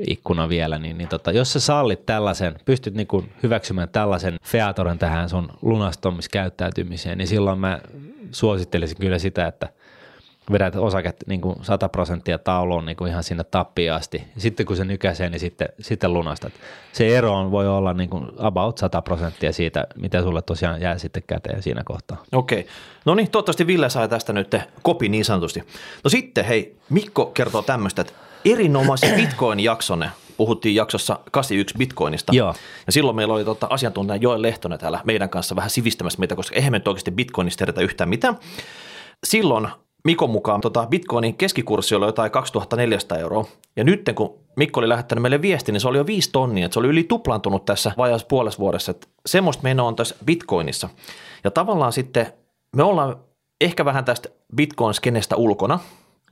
[0.07, 4.99] ikkuna vielä, niin, niin tota, jos sä sallit tällaisen, pystyt niin kuin hyväksymään tällaisen featoren
[4.99, 7.81] tähän sun lunastamiskäyttäytymiseen, niin silloin mä
[8.31, 9.69] suosittelisin kyllä sitä, että
[10.53, 14.25] vedät osaket niin kuin 100 prosenttia tauluun niin kuin ihan sinne tappiin asti.
[14.39, 16.53] Sitten kun se nykäisee, niin sitten, sitten lunastat.
[16.93, 20.99] Se ero on, voi olla niin kuin about 100 prosenttia siitä, mitä sulle tosiaan jää
[20.99, 22.23] sitten käteen siinä kohtaa.
[22.33, 22.67] Okei.
[23.05, 25.63] No niin, toivottavasti Ville sai tästä nyt kopi niin sanotusti.
[26.05, 28.13] No sitten hei, Mikko kertoo tämmöistä, että
[28.53, 32.33] erinomaisen Bitcoin-jaksonne puhuttiin jaksossa 81 Bitcoinista.
[32.35, 32.55] Joo.
[32.87, 36.57] Ja silloin meillä oli tota, asiantuntija Joel Lehtonen täällä meidän kanssa vähän sivistämässä meitä, koska
[36.57, 38.39] eihän me nyt oikeasti Bitcoinista tiedetä yhtään mitään.
[39.27, 39.69] Silloin
[40.05, 43.45] Mikon mukaan tota Bitcoinin keskikurssi oli jotain 2400 euroa.
[43.77, 46.73] Ja nyt kun Mikko oli lähettänyt meille viesti, niin se oli jo 5 tonnia, että
[46.73, 48.91] se oli yli tuplantunut tässä vajaassa puolessa vuodessa.
[48.91, 50.89] Että semmoista menoa on tässä Bitcoinissa.
[51.45, 52.27] Ja tavallaan sitten
[52.77, 53.17] me ollaan
[53.61, 55.79] ehkä vähän tästä Bitcoin-skenestä ulkona,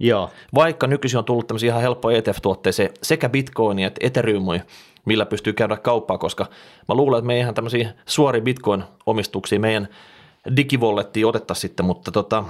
[0.00, 0.30] Joo.
[0.54, 4.44] vaikka nykyisin on tullut tämmöisiä ihan helppoja ETF-tuotteeseen sekä Bitcoin että Ethereum,
[5.04, 6.46] millä pystyy käydä kauppaa, koska
[6.88, 9.88] mä luulen, että me ihan tämmöisiä suoria Bitcoin-omistuksia meidän
[10.56, 12.44] digivollettiin otetta sitten, mutta tota,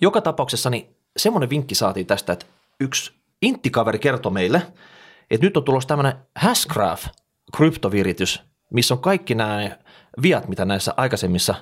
[0.00, 2.46] joka tapauksessa niin semmoinen vinkki saatiin tästä, että
[2.80, 4.62] yksi inttikaveri kertoi meille,
[5.30, 7.06] että nyt on tulossa tämmöinen Hashgraph
[7.56, 9.70] kryptoviritys, missä on kaikki nämä
[10.22, 11.54] viat, mitä näissä aikaisemmissa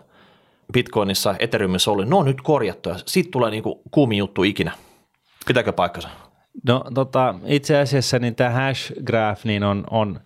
[0.72, 4.72] Bitcoinissa, Ethereumissa oli, ne on nyt korjattu ja siitä tulee niinku kuumi juttu ikinä.
[5.46, 6.08] Pitääkö paikkansa?
[6.66, 10.20] No tota, itse asiassa niin tämä Hashgraph niin on, on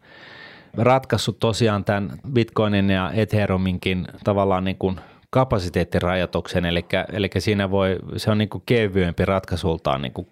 [0.76, 8.30] ratkaissut tosiaan tämän Bitcoinin ja Ethereuminkin tavallaan niin kuin kapasiteettirajoituksen, eli, eli siinä voi, se
[8.30, 10.02] on niin kuin kevyempi ratkaisuultaan.
[10.02, 10.26] Niin kuin,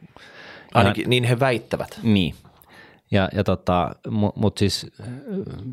[0.75, 2.01] Ainakin niin he väittävät.
[2.03, 2.35] niin.
[3.13, 4.87] Ja, ja tota, mutta mut siis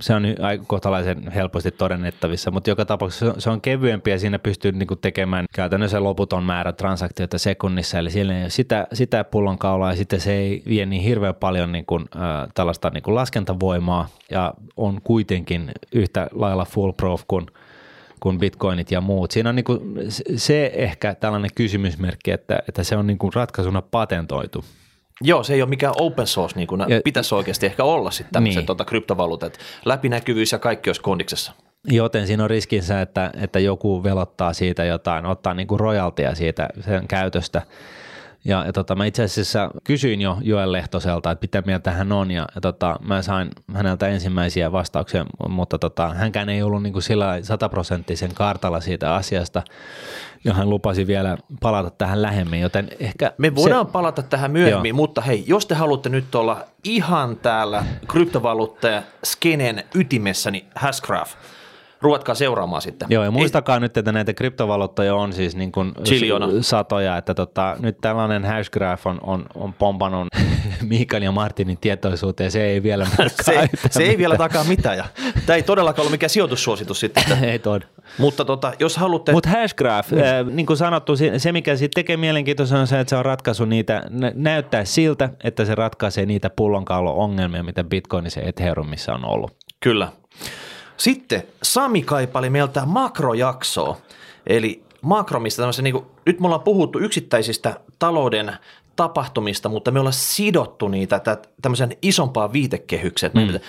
[0.01, 0.23] se on
[0.67, 6.03] kohtalaisen helposti todennettavissa, mutta joka tapauksessa se on, kevyempi ja siinä pystyy niinku tekemään käytännössä
[6.03, 10.63] loputon määrä transaktioita sekunnissa, eli siellä ei ole sitä, sitä pullonkaulaa ja sitten se ei
[10.67, 17.23] vie niin hirveän paljon niinku, äh, tällaista niinku laskentavoimaa ja on kuitenkin yhtä lailla foolproof
[17.27, 17.45] kuin
[18.19, 19.31] kuin bitcoinit ja muut.
[19.31, 19.79] Siinä on niinku
[20.35, 24.65] se ehkä tällainen kysymysmerkki, että, että se on niinku ratkaisuna patentoitu.
[25.21, 28.33] Joo, se ei ole mikään open source, niin kuin Ja- pitäisi oikeasti ehkä olla sitten
[28.33, 28.65] tämmöiset Niin.
[28.65, 29.57] tota, kryptovaluutat.
[29.85, 31.51] Läpinäkyvyys ja kaikki olisi kondiksessa.
[31.87, 36.67] Joten siinä on riskinsä, että, että joku velottaa siitä jotain, ottaa niin kuin royaltia siitä
[36.85, 37.61] sen käytöstä.
[38.45, 42.31] Ja, ja tota, mä itse asiassa kysyin jo Joel Lehtoselta, että mitä mieltä hän on,
[42.31, 47.03] ja, ja tota, mä sain häneltä ensimmäisiä vastauksia, mutta tota, hänkään ei ollut niin kuin
[47.03, 49.63] sillä sataprosenttisen kartalla siitä asiasta,
[50.43, 54.89] ja hän lupasi vielä palata tähän lähemmin, joten ehkä Me voidaan se, palata tähän myöhemmin,
[54.89, 54.95] Joo.
[54.95, 58.87] mutta hei, jos te haluatte nyt olla ihan täällä kryptovaluutta
[59.25, 61.31] skenen ytimessä, niin Hashgraph,
[62.01, 63.07] ruvetkaa seuraamaan sitten.
[63.11, 66.47] Joo, ja muistakaa nyt, että näitä kryptovaluuttoja on siis niin kuin Chiliona.
[66.61, 70.27] satoja, että tota, nyt tällainen hashgraph on, on, on pompannut
[70.89, 73.07] Mikael ja Martinin tietoisuuteen, se ei vielä
[73.41, 74.97] se, se ei vielä takaa mitään.
[74.97, 75.05] Ja,
[75.45, 77.43] tämä ei todellakaan ole mikään sijoitussuositus sitten.
[77.43, 77.81] ei tod.
[78.17, 79.31] mutta tota, jos haluatte...
[79.31, 80.17] Mutta hashgraph, mm.
[80.17, 83.65] äh, niin kuin sanottu, se, mikä siitä tekee mielenkiintoista on se, että se on ratkaisu
[83.65, 89.55] niitä, nä- näyttää siltä, että se ratkaisee niitä pullonkaalo-ongelmia, mitä Bitcoinissa ja Ethereumissa on ollut.
[89.79, 90.11] Kyllä.
[90.97, 93.97] Sitten Sami kaipaili meiltä makrojaksoa,
[94.47, 98.53] eli makromista tämmöisen, niin kuin, nyt me ollaan puhuttu yksittäisistä talouden
[98.95, 103.63] tapahtumista, mutta me ollaan sidottu niitä tä- tämmöisen isompaan viitekehykseen, että mm.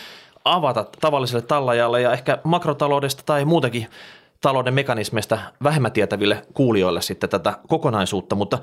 [0.44, 3.86] avata tavalliselle tallajalle ja ehkä makrotaloudesta tai muutenkin
[4.40, 8.58] talouden mekanismeista vähemmän tietäville kuulijoille sitten tätä kokonaisuutta, mutta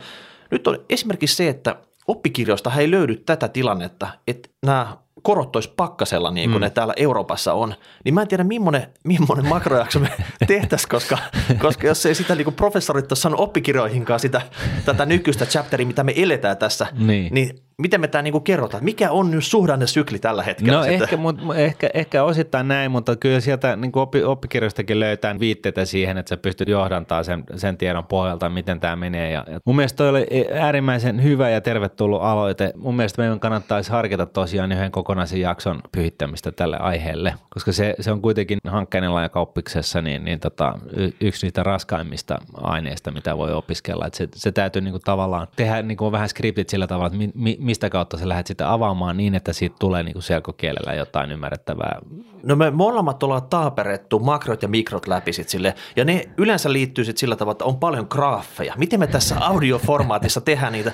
[0.51, 1.75] nyt on esimerkiksi se, että
[2.07, 6.63] oppikirjoista ei löydy tätä tilannetta, että nämä korot olisi pakkasella niin kuin mm.
[6.63, 10.11] ne täällä Euroopassa on, niin mä en tiedä millainen, millainen makrojakso me
[10.47, 11.17] tehtäisiin, koska,
[11.61, 14.41] koska jos ei sitä niin kuin professorit ole saanut oppikirjoihinkaan sitä,
[14.85, 17.33] tätä nykyistä chapteria, mitä me eletään tässä, Niin.
[17.33, 20.77] niin miten me tämä niinku kerrotaan, mikä on nyt suhdannesykli tällä hetkellä?
[20.77, 21.03] No sitten?
[21.03, 26.17] ehkä, mut, ehkä, ehkä osittain näin, mutta kyllä sieltä niin oppi, oppikirjoistakin löytää viitteitä siihen,
[26.17, 29.31] että sä pystyt johdantaa sen, sen tiedon pohjalta, miten tämä menee.
[29.31, 32.73] Ja, ja mun mielestä toi oli äärimmäisen hyvä ja tervetullut aloite.
[32.75, 38.11] Mun mielestä meidän kannattaisi harkita tosiaan yhden kokonaisen jakson pyhittämistä tälle aiheelle, koska se, se
[38.11, 40.73] on kuitenkin hankkeiden kaupiksessa niin, niin tota,
[41.21, 44.07] yksi niitä raskaimmista aineista, mitä voi opiskella.
[44.07, 47.17] Et se, se täytyy niin kuin tavallaan tehdä niin kuin vähän skriptit sillä tavalla, että
[47.17, 50.93] mi, mi, mistä kautta sä lähdet sitä avaamaan niin, että siitä tulee niin kuin selkokielellä
[50.93, 51.99] jotain ymmärrettävää.
[52.43, 57.05] No me molemmat ollaan taaperettu makrot ja mikrot läpi sit sille, ja ne yleensä liittyy
[57.05, 58.73] sit sillä tavalla, että on paljon graafeja.
[58.77, 60.91] Miten me tässä audioformaatissa tehdään niitä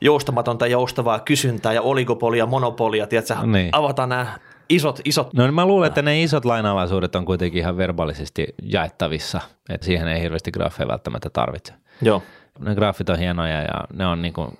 [0.00, 3.68] joustamatonta joustavaa kysyntää ja oligopolia, monopolia, tiedätkö, niin.
[3.72, 4.38] avataan nämä
[4.68, 5.34] isot, isot.
[5.34, 10.08] No niin mä luulen, että ne isot lainalaisuudet on kuitenkin ihan verbaalisesti jaettavissa, että siihen
[10.08, 11.72] ei hirveästi graafeja välttämättä tarvitse.
[12.02, 12.22] Joo
[12.60, 14.58] ne graafit on hienoja ja ne on niin kuin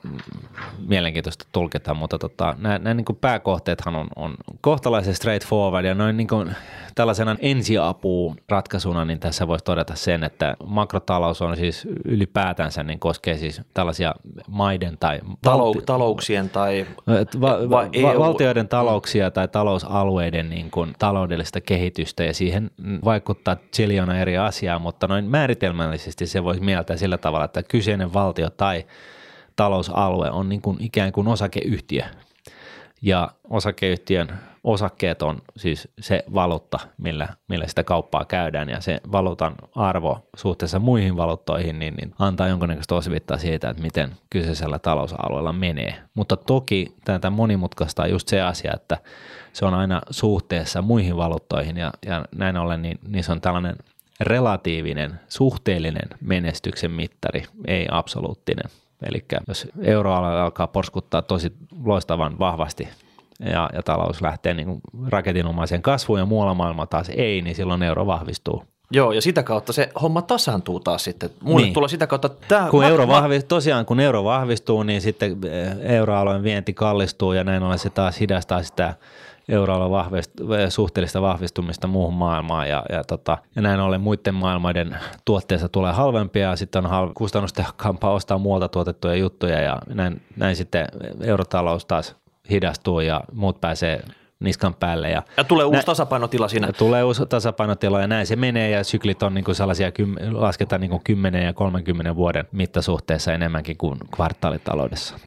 [0.89, 6.17] mielenkiintoista tulkita, mutta tota, nämä, nämä niin kuin pääkohteethan on, on kohtalaisen straightforward ja noin
[6.17, 6.51] niin kuin
[6.95, 13.39] tällaisena ensiapuun ratkaisuna, niin tässä voisi todeta sen, että makrotalous on siis ylipäätänsä, niin koskee
[13.39, 14.15] siis tällaisia
[14.49, 16.87] maiden tai Talou- talouksien tai
[17.41, 22.71] va- va- va- valtioiden talouksia tai talousalueiden niin kuin taloudellista kehitystä ja siihen
[23.05, 28.51] vaikuttaa ziljona eri asiaa, mutta noin määritelmällisesti se voisi mieltää sillä tavalla, että kyseinen valtio
[28.51, 28.87] tai
[29.57, 32.03] talousalue on niin kuin ikään kuin osakeyhtiö.
[33.03, 34.29] Ja osakeyhtiön
[34.65, 38.69] osakkeet on siis se valuutta, millä, millä sitä kauppaa käydään.
[38.69, 44.11] Ja se valuutan arvo suhteessa muihin valuuttoihin niin, niin antaa jonkinnäköistä osvittaa siitä, että miten
[44.31, 45.95] kyseisellä talousalueella menee.
[46.15, 48.99] Mutta toki tätä monimutkaista just se asia, että
[49.53, 51.77] se on aina suhteessa muihin valuuttoihin.
[51.77, 53.77] Ja, ja näin ollen niin, niin se on tällainen
[54.21, 58.71] relatiivinen, suhteellinen menestyksen mittari, ei absoluuttinen.
[59.09, 61.53] Eli jos euroalue alkaa porskuttaa tosi
[61.85, 62.89] loistavan vahvasti
[63.41, 68.07] ja, ja talous lähtee niin raketinomaiseen kasvuun ja muualla maailma taas ei, niin silloin euro
[68.07, 68.65] vahvistuu.
[68.91, 71.31] Joo, ja sitä kautta se homma tasaantuu taas sitten.
[71.43, 71.75] Mulle niin.
[71.75, 72.69] tulee sitä kautta tämä...
[72.71, 77.63] Kun euro vahvistuu, tosiaan kun euro vahvistuu, niin sitten eh, euroalueen vienti kallistuu ja näin
[77.63, 78.95] ollen se taas hidastaa sitä
[79.49, 80.31] euroalueen vahvist,
[80.69, 86.49] suhteellista vahvistumista muuhun maailmaan ja, ja, tota, ja näin ollen muiden maailmoiden tuotteista tulee halvempia
[86.49, 90.89] ja sitten on halv, kustannustehokkaampaa ostaa muualta tuotettuja juttuja ja näin, näin sitten
[91.21, 92.17] eurotalous taas
[92.51, 94.03] hidastuu ja muut pääsee
[94.41, 95.11] niskan päälle.
[95.11, 96.73] Ja, ja tulee uusi nä- tasapainotila siinä.
[96.73, 99.93] Tulee uusi tasapainotila ja näin se menee ja syklit on niin kuin sellaisia,
[100.33, 105.19] lasketaan niin kuin 10 ja 30 vuoden mittasuhteessa enemmänkin kuin kvartaalitaloudessa.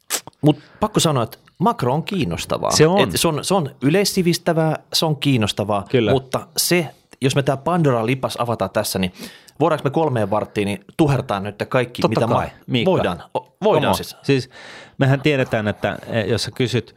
[0.42, 2.70] Mutta pakko sanoa, että makro on kiinnostavaa.
[2.70, 3.00] Se on.
[3.00, 3.44] Et se on.
[3.44, 6.10] Se on yleissivistävää, se on kiinnostavaa, Kyllä.
[6.10, 6.90] mutta se,
[7.20, 9.12] jos me tämä Pandora lipas avataan tässä, niin
[9.60, 13.22] voidaanko me kolmeen varttiin niin tuhertaa nyt kaikki, Totta mitä kai, ma- voidaan?
[13.64, 14.16] Voidaan siis.
[14.22, 14.50] Siis
[14.98, 16.96] mehän tiedetään, että eh, jos sä kysyt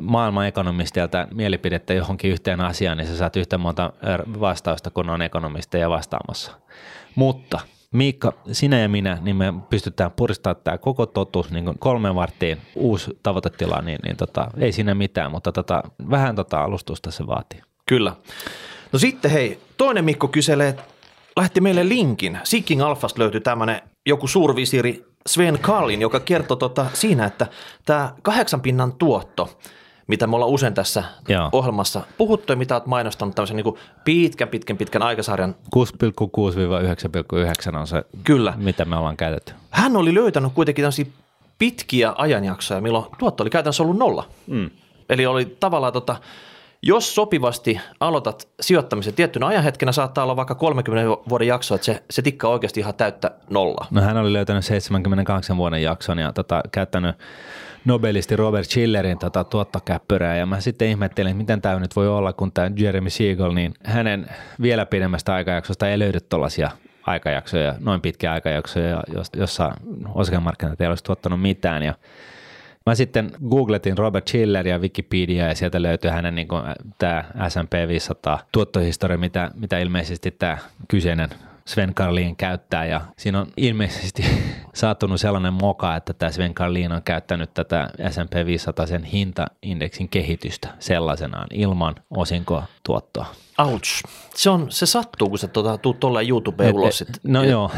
[0.00, 5.22] maailman ekonomistilta mielipidettä johonkin yhteen asiaan, niin sä saat yhtä monta er, vastausta, kun on
[5.22, 6.52] ekonomisteja vastaamassa.
[7.14, 7.60] Mutta–
[7.92, 13.18] Miikka, sinä ja minä, niin me pystytään puristamaan tämä koko totuus niin kolmen varttiin uusi
[13.22, 17.62] tavoitetila, niin, niin tota, ei siinä mitään, mutta tota, vähän tota alustusta se vaatii.
[17.86, 18.12] Kyllä.
[18.92, 20.76] No sitten hei, toinen Mikko kyselee,
[21.36, 22.38] lähti meille linkin.
[22.44, 27.46] Seeking Alphasta löytyi tämmöinen joku suurvisiri Sven Kallin, joka kertoo tota siinä, että
[27.84, 29.58] tämä kahdeksan pinnan tuotto,
[30.06, 31.48] mitä me ollaan usein tässä Joo.
[31.52, 35.54] ohjelmassa puhuttu ja mitä olet mainostanut tämmöisen niin pitkän, pitkän, pitkän aikasarjan.
[35.76, 38.54] 6,6-9,9 on se, Kyllä.
[38.56, 39.52] mitä me ollaan käytetty.
[39.70, 41.06] Hän oli löytänyt kuitenkin tämmöisiä
[41.58, 44.24] pitkiä ajanjaksoja, milloin tuotto oli käytännössä ollut nolla.
[44.46, 44.70] Mm.
[45.08, 46.16] Eli oli tavallaan tota,
[46.82, 52.22] jos sopivasti aloitat sijoittamisen tiettynä ajanhetkenä, saattaa olla vaikka 30 vuoden jakso, että se, se
[52.22, 53.86] tikkaa oikeasti ihan täyttä nollaa.
[53.90, 57.16] No hän oli löytänyt 78 vuoden jakson ja tota, käyttänyt
[57.84, 60.36] nobelisti Robert Schillerin tota, tuottokäppyrää.
[60.36, 63.74] Ja mä sitten ihmettelin, että miten tämä nyt voi olla, kun tämä Jeremy Siegel, niin
[63.84, 64.26] hänen
[64.62, 66.70] vielä pidemmästä aikajaksosta ei löydy tuollaisia
[67.02, 69.02] aikajaksoja, noin pitkiä aikajaksoja,
[69.36, 69.72] jossa
[70.14, 71.82] osakemarkkinat ei olisi tuottanut mitään.
[71.82, 71.94] Ja
[72.86, 76.48] Mä sitten googletin Robert Schiller ja Wikipedia ja sieltä löytyy hänen niin
[76.98, 81.28] tämä S&P 500 tuottohistoria, mitä, mitä ilmeisesti tämä kyseinen
[81.64, 84.24] Sven Karlin käyttää ja siinä on ilmeisesti
[84.74, 90.68] saattunut sellainen moka, että tämä Sven Karlin on käyttänyt tätä S&P 500 sen hintaindeksin kehitystä
[90.78, 93.26] sellaisenaan ilman osinkoa tuottoa.
[93.58, 94.02] Ouch.
[94.34, 97.04] Se, on, se sattuu, kun sä tuota, tuut tuolla YouTubeen ulos.
[97.24, 97.70] No joo,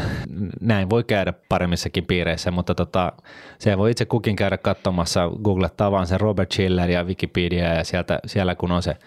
[0.61, 3.13] näin voi käydä paremmissakin piireissä, mutta tota,
[3.59, 8.19] se voi itse kukin käydä katsomassa, googlettaa vaan sen Robert Schiller ja Wikipedia ja sieltä,
[8.25, 8.97] siellä kun on se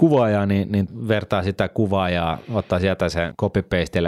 [0.00, 3.64] kuvaajaa, niin, niin vertaa sitä kuvaajaa, ottaa sieltä sen copy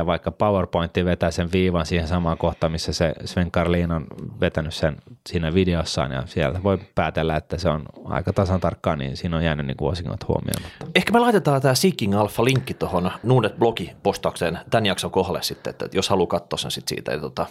[0.06, 4.06] vaikka PowerPointiin, vetää sen viivan siihen samaan kohtaan, missä se Sven Karlin on
[4.40, 4.96] vetänyt sen
[5.28, 9.44] siinä videossaan ja siellä voi päätellä, että se on aika tasan tarkkaan, niin siinä on
[9.44, 10.62] jäänyt niin osingot huomioon.
[10.94, 16.08] Ehkä me laitetaan tämä Seeking Alpha-linkki tuohon Nuunet blogi-postaukseen tämän jakson kohdalle sitten, että jos
[16.08, 17.12] haluaa katsoa sen sitten siitä.
[17.12, 17.46] Ja tota,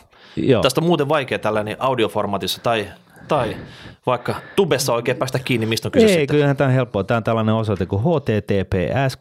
[0.62, 2.88] tästä on muuten vaikea tällainen audioformaatissa tai
[3.32, 3.58] tai
[4.06, 6.28] vaikka tubessa oikein päästä kiinni, mistä on kyse Ei, sitten.
[6.28, 7.04] kyllähän tämä on helppoa.
[7.04, 9.18] Tämä on tällainen osoite kuin https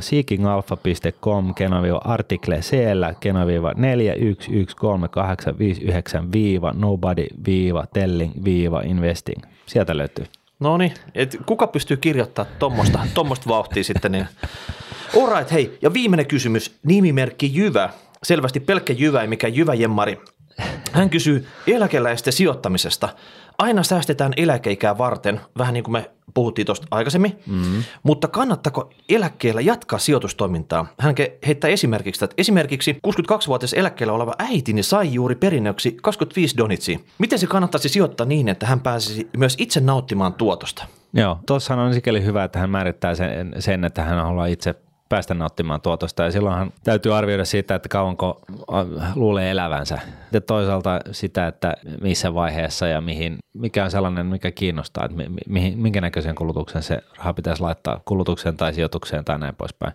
[0.00, 5.82] seekingalpha.com kenaviva artikle cl kenaviva 411385
[6.32, 9.42] viiva nobody viiva telling viiva investing.
[9.66, 10.24] Sieltä löytyy.
[10.60, 10.92] No niin,
[11.46, 14.12] kuka pystyy kirjoittamaan tuommoista tommosta vauhtia sitten?
[14.12, 14.26] Niin.
[15.22, 17.90] Alright, hei, ja viimeinen kysymys, nimimerkki Jyvä.
[18.22, 20.20] Selvästi pelkkä Jyvä, mikä Jyvä Jemmari.
[20.92, 23.08] Hän kysyy eläkeläisten sijoittamisesta.
[23.58, 27.82] Aina säästetään eläkeikää varten, vähän niin kuin me puhuttiin tuosta aikaisemmin, mm-hmm.
[28.02, 30.86] mutta kannattako eläkkeellä jatkaa sijoitustoimintaa?
[30.98, 31.14] Hän
[31.46, 36.98] heittää esimerkiksi, että esimerkiksi 62-vuotias eläkkeellä oleva äitini sai juuri perinnöksi 25 donitsia.
[37.18, 40.84] Miten se kannattaisi sijoittaa niin, että hän pääsisi myös itse nauttimaan tuotosta?
[41.12, 44.74] Joo, tuossa on sikäli hyvä, että hän määrittää sen, sen että hän haluaa itse
[45.12, 46.22] päästä nauttimaan tuotosta.
[46.22, 48.40] Ja silloinhan täytyy arvioida siitä, että kauanko
[49.14, 49.98] luulee elävänsä.
[50.32, 55.16] Ja toisaalta sitä, että missä vaiheessa ja mihin, mikä on sellainen, mikä kiinnostaa, että
[55.48, 59.92] mihin, minkä näköisen kulutuksen se raha pitäisi laittaa kulutukseen tai sijoitukseen tai näin poispäin.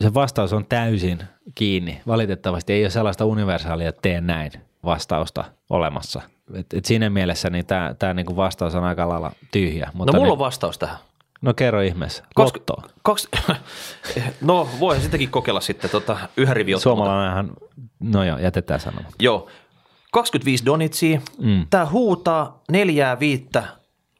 [0.00, 1.18] Se vastaus on täysin
[1.54, 2.00] kiinni.
[2.06, 4.52] Valitettavasti ei ole sellaista universaalia tee näin
[4.84, 6.22] vastausta olemassa.
[6.54, 7.66] Et, et siinä mielessä niin
[7.98, 9.90] tämä niinku vastaus on aika lailla tyhjä.
[9.94, 10.96] Mutta no mulla niin, on vastaus tähän.
[11.42, 12.24] No kerro ihmeessä.
[12.36, 12.82] Lottoa.
[13.02, 13.28] Kaksi,
[14.40, 17.50] no voi sitäkin kokeilla sitten tota, yhä rivi Suomalainenhan,
[18.00, 19.12] no joo, jätetään sanomaan.
[19.20, 19.48] Joo,
[20.12, 21.20] 25 donitsia.
[21.38, 21.66] Mm.
[21.70, 23.64] Tämä huutaa neljää viittä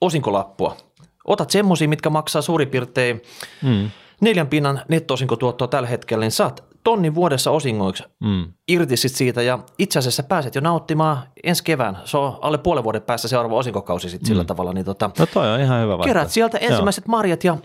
[0.00, 0.76] osinkolappua.
[1.24, 3.22] Otat semmosia, mitkä maksaa suurin piirtein
[3.62, 3.90] mm.
[4.20, 8.52] neljän pinnan netto-osinkotuottoa tällä hetkellä, niin saat tonni vuodessa osingoiksi mm.
[8.68, 11.98] irti sit siitä ja itse asiassa pääset jo nauttimaan ensi kevään.
[12.04, 14.46] Se on alle puolen vuoden päässä seuraava osinkokausi sit sillä mm.
[14.46, 14.72] tavalla.
[14.72, 16.08] Niin tota, no toi on ihan hyvä vaihtoehto.
[16.08, 17.10] Kerät sieltä ensimmäiset Joo.
[17.10, 17.56] marjat ja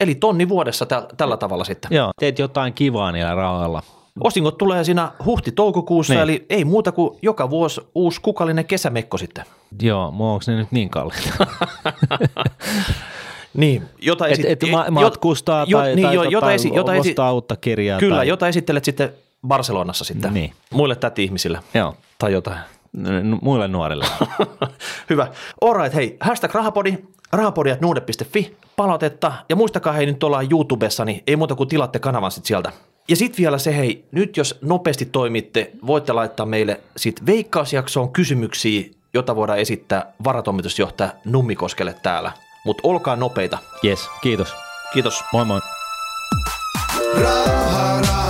[0.00, 1.90] eli tonni vuodessa täl, tällä tavalla sitten.
[1.94, 3.82] Joo, teet jotain kivaa niillä rahoilla.
[4.20, 6.22] Osingot tulee siinä huhti-toukokuussa, niin.
[6.22, 9.44] eli ei muuta kuin joka vuosi uusi kukallinen kesämekko sitten.
[9.82, 11.46] Joo, onko ne nyt niin kalliita?
[13.54, 16.74] Niin, jota esit- et, et ma- matkustaa jo, tai, niin, tai, jo, jota tai esi-
[16.74, 17.98] jota esi- uutta kirjaa.
[18.00, 18.28] Kyllä, tai...
[18.28, 19.12] jota esittelet sitten
[19.46, 20.52] Barcelonassa sitten niin.
[20.70, 21.96] muille täti-ihmisille Joo.
[22.18, 22.58] tai jotain.
[22.96, 24.04] N- muille nuorille.
[25.10, 25.28] Hyvä.
[25.60, 26.98] Alright, hei, hashtag rahapodi,
[27.32, 32.48] rahapodi.nuude.fi, palautetta ja muistakaa hei nyt ollaan YouTubessa, niin ei muuta kuin tilatte kanavan sitten
[32.48, 32.72] sieltä.
[33.08, 38.84] Ja sitten vielä se, hei, nyt jos nopeasti toimitte, voitte laittaa meille sitten veikkausjaksoon kysymyksiä,
[39.14, 42.32] jota voidaan esittää varatoimitusjohtaja Nummikoskelle täällä–
[42.64, 43.58] mutta olkaa nopeita.
[43.84, 44.54] Yes, kiitos.
[44.92, 45.24] Kiitos.
[45.32, 45.60] Moi moi.
[47.20, 48.29] Raha, raha, raha,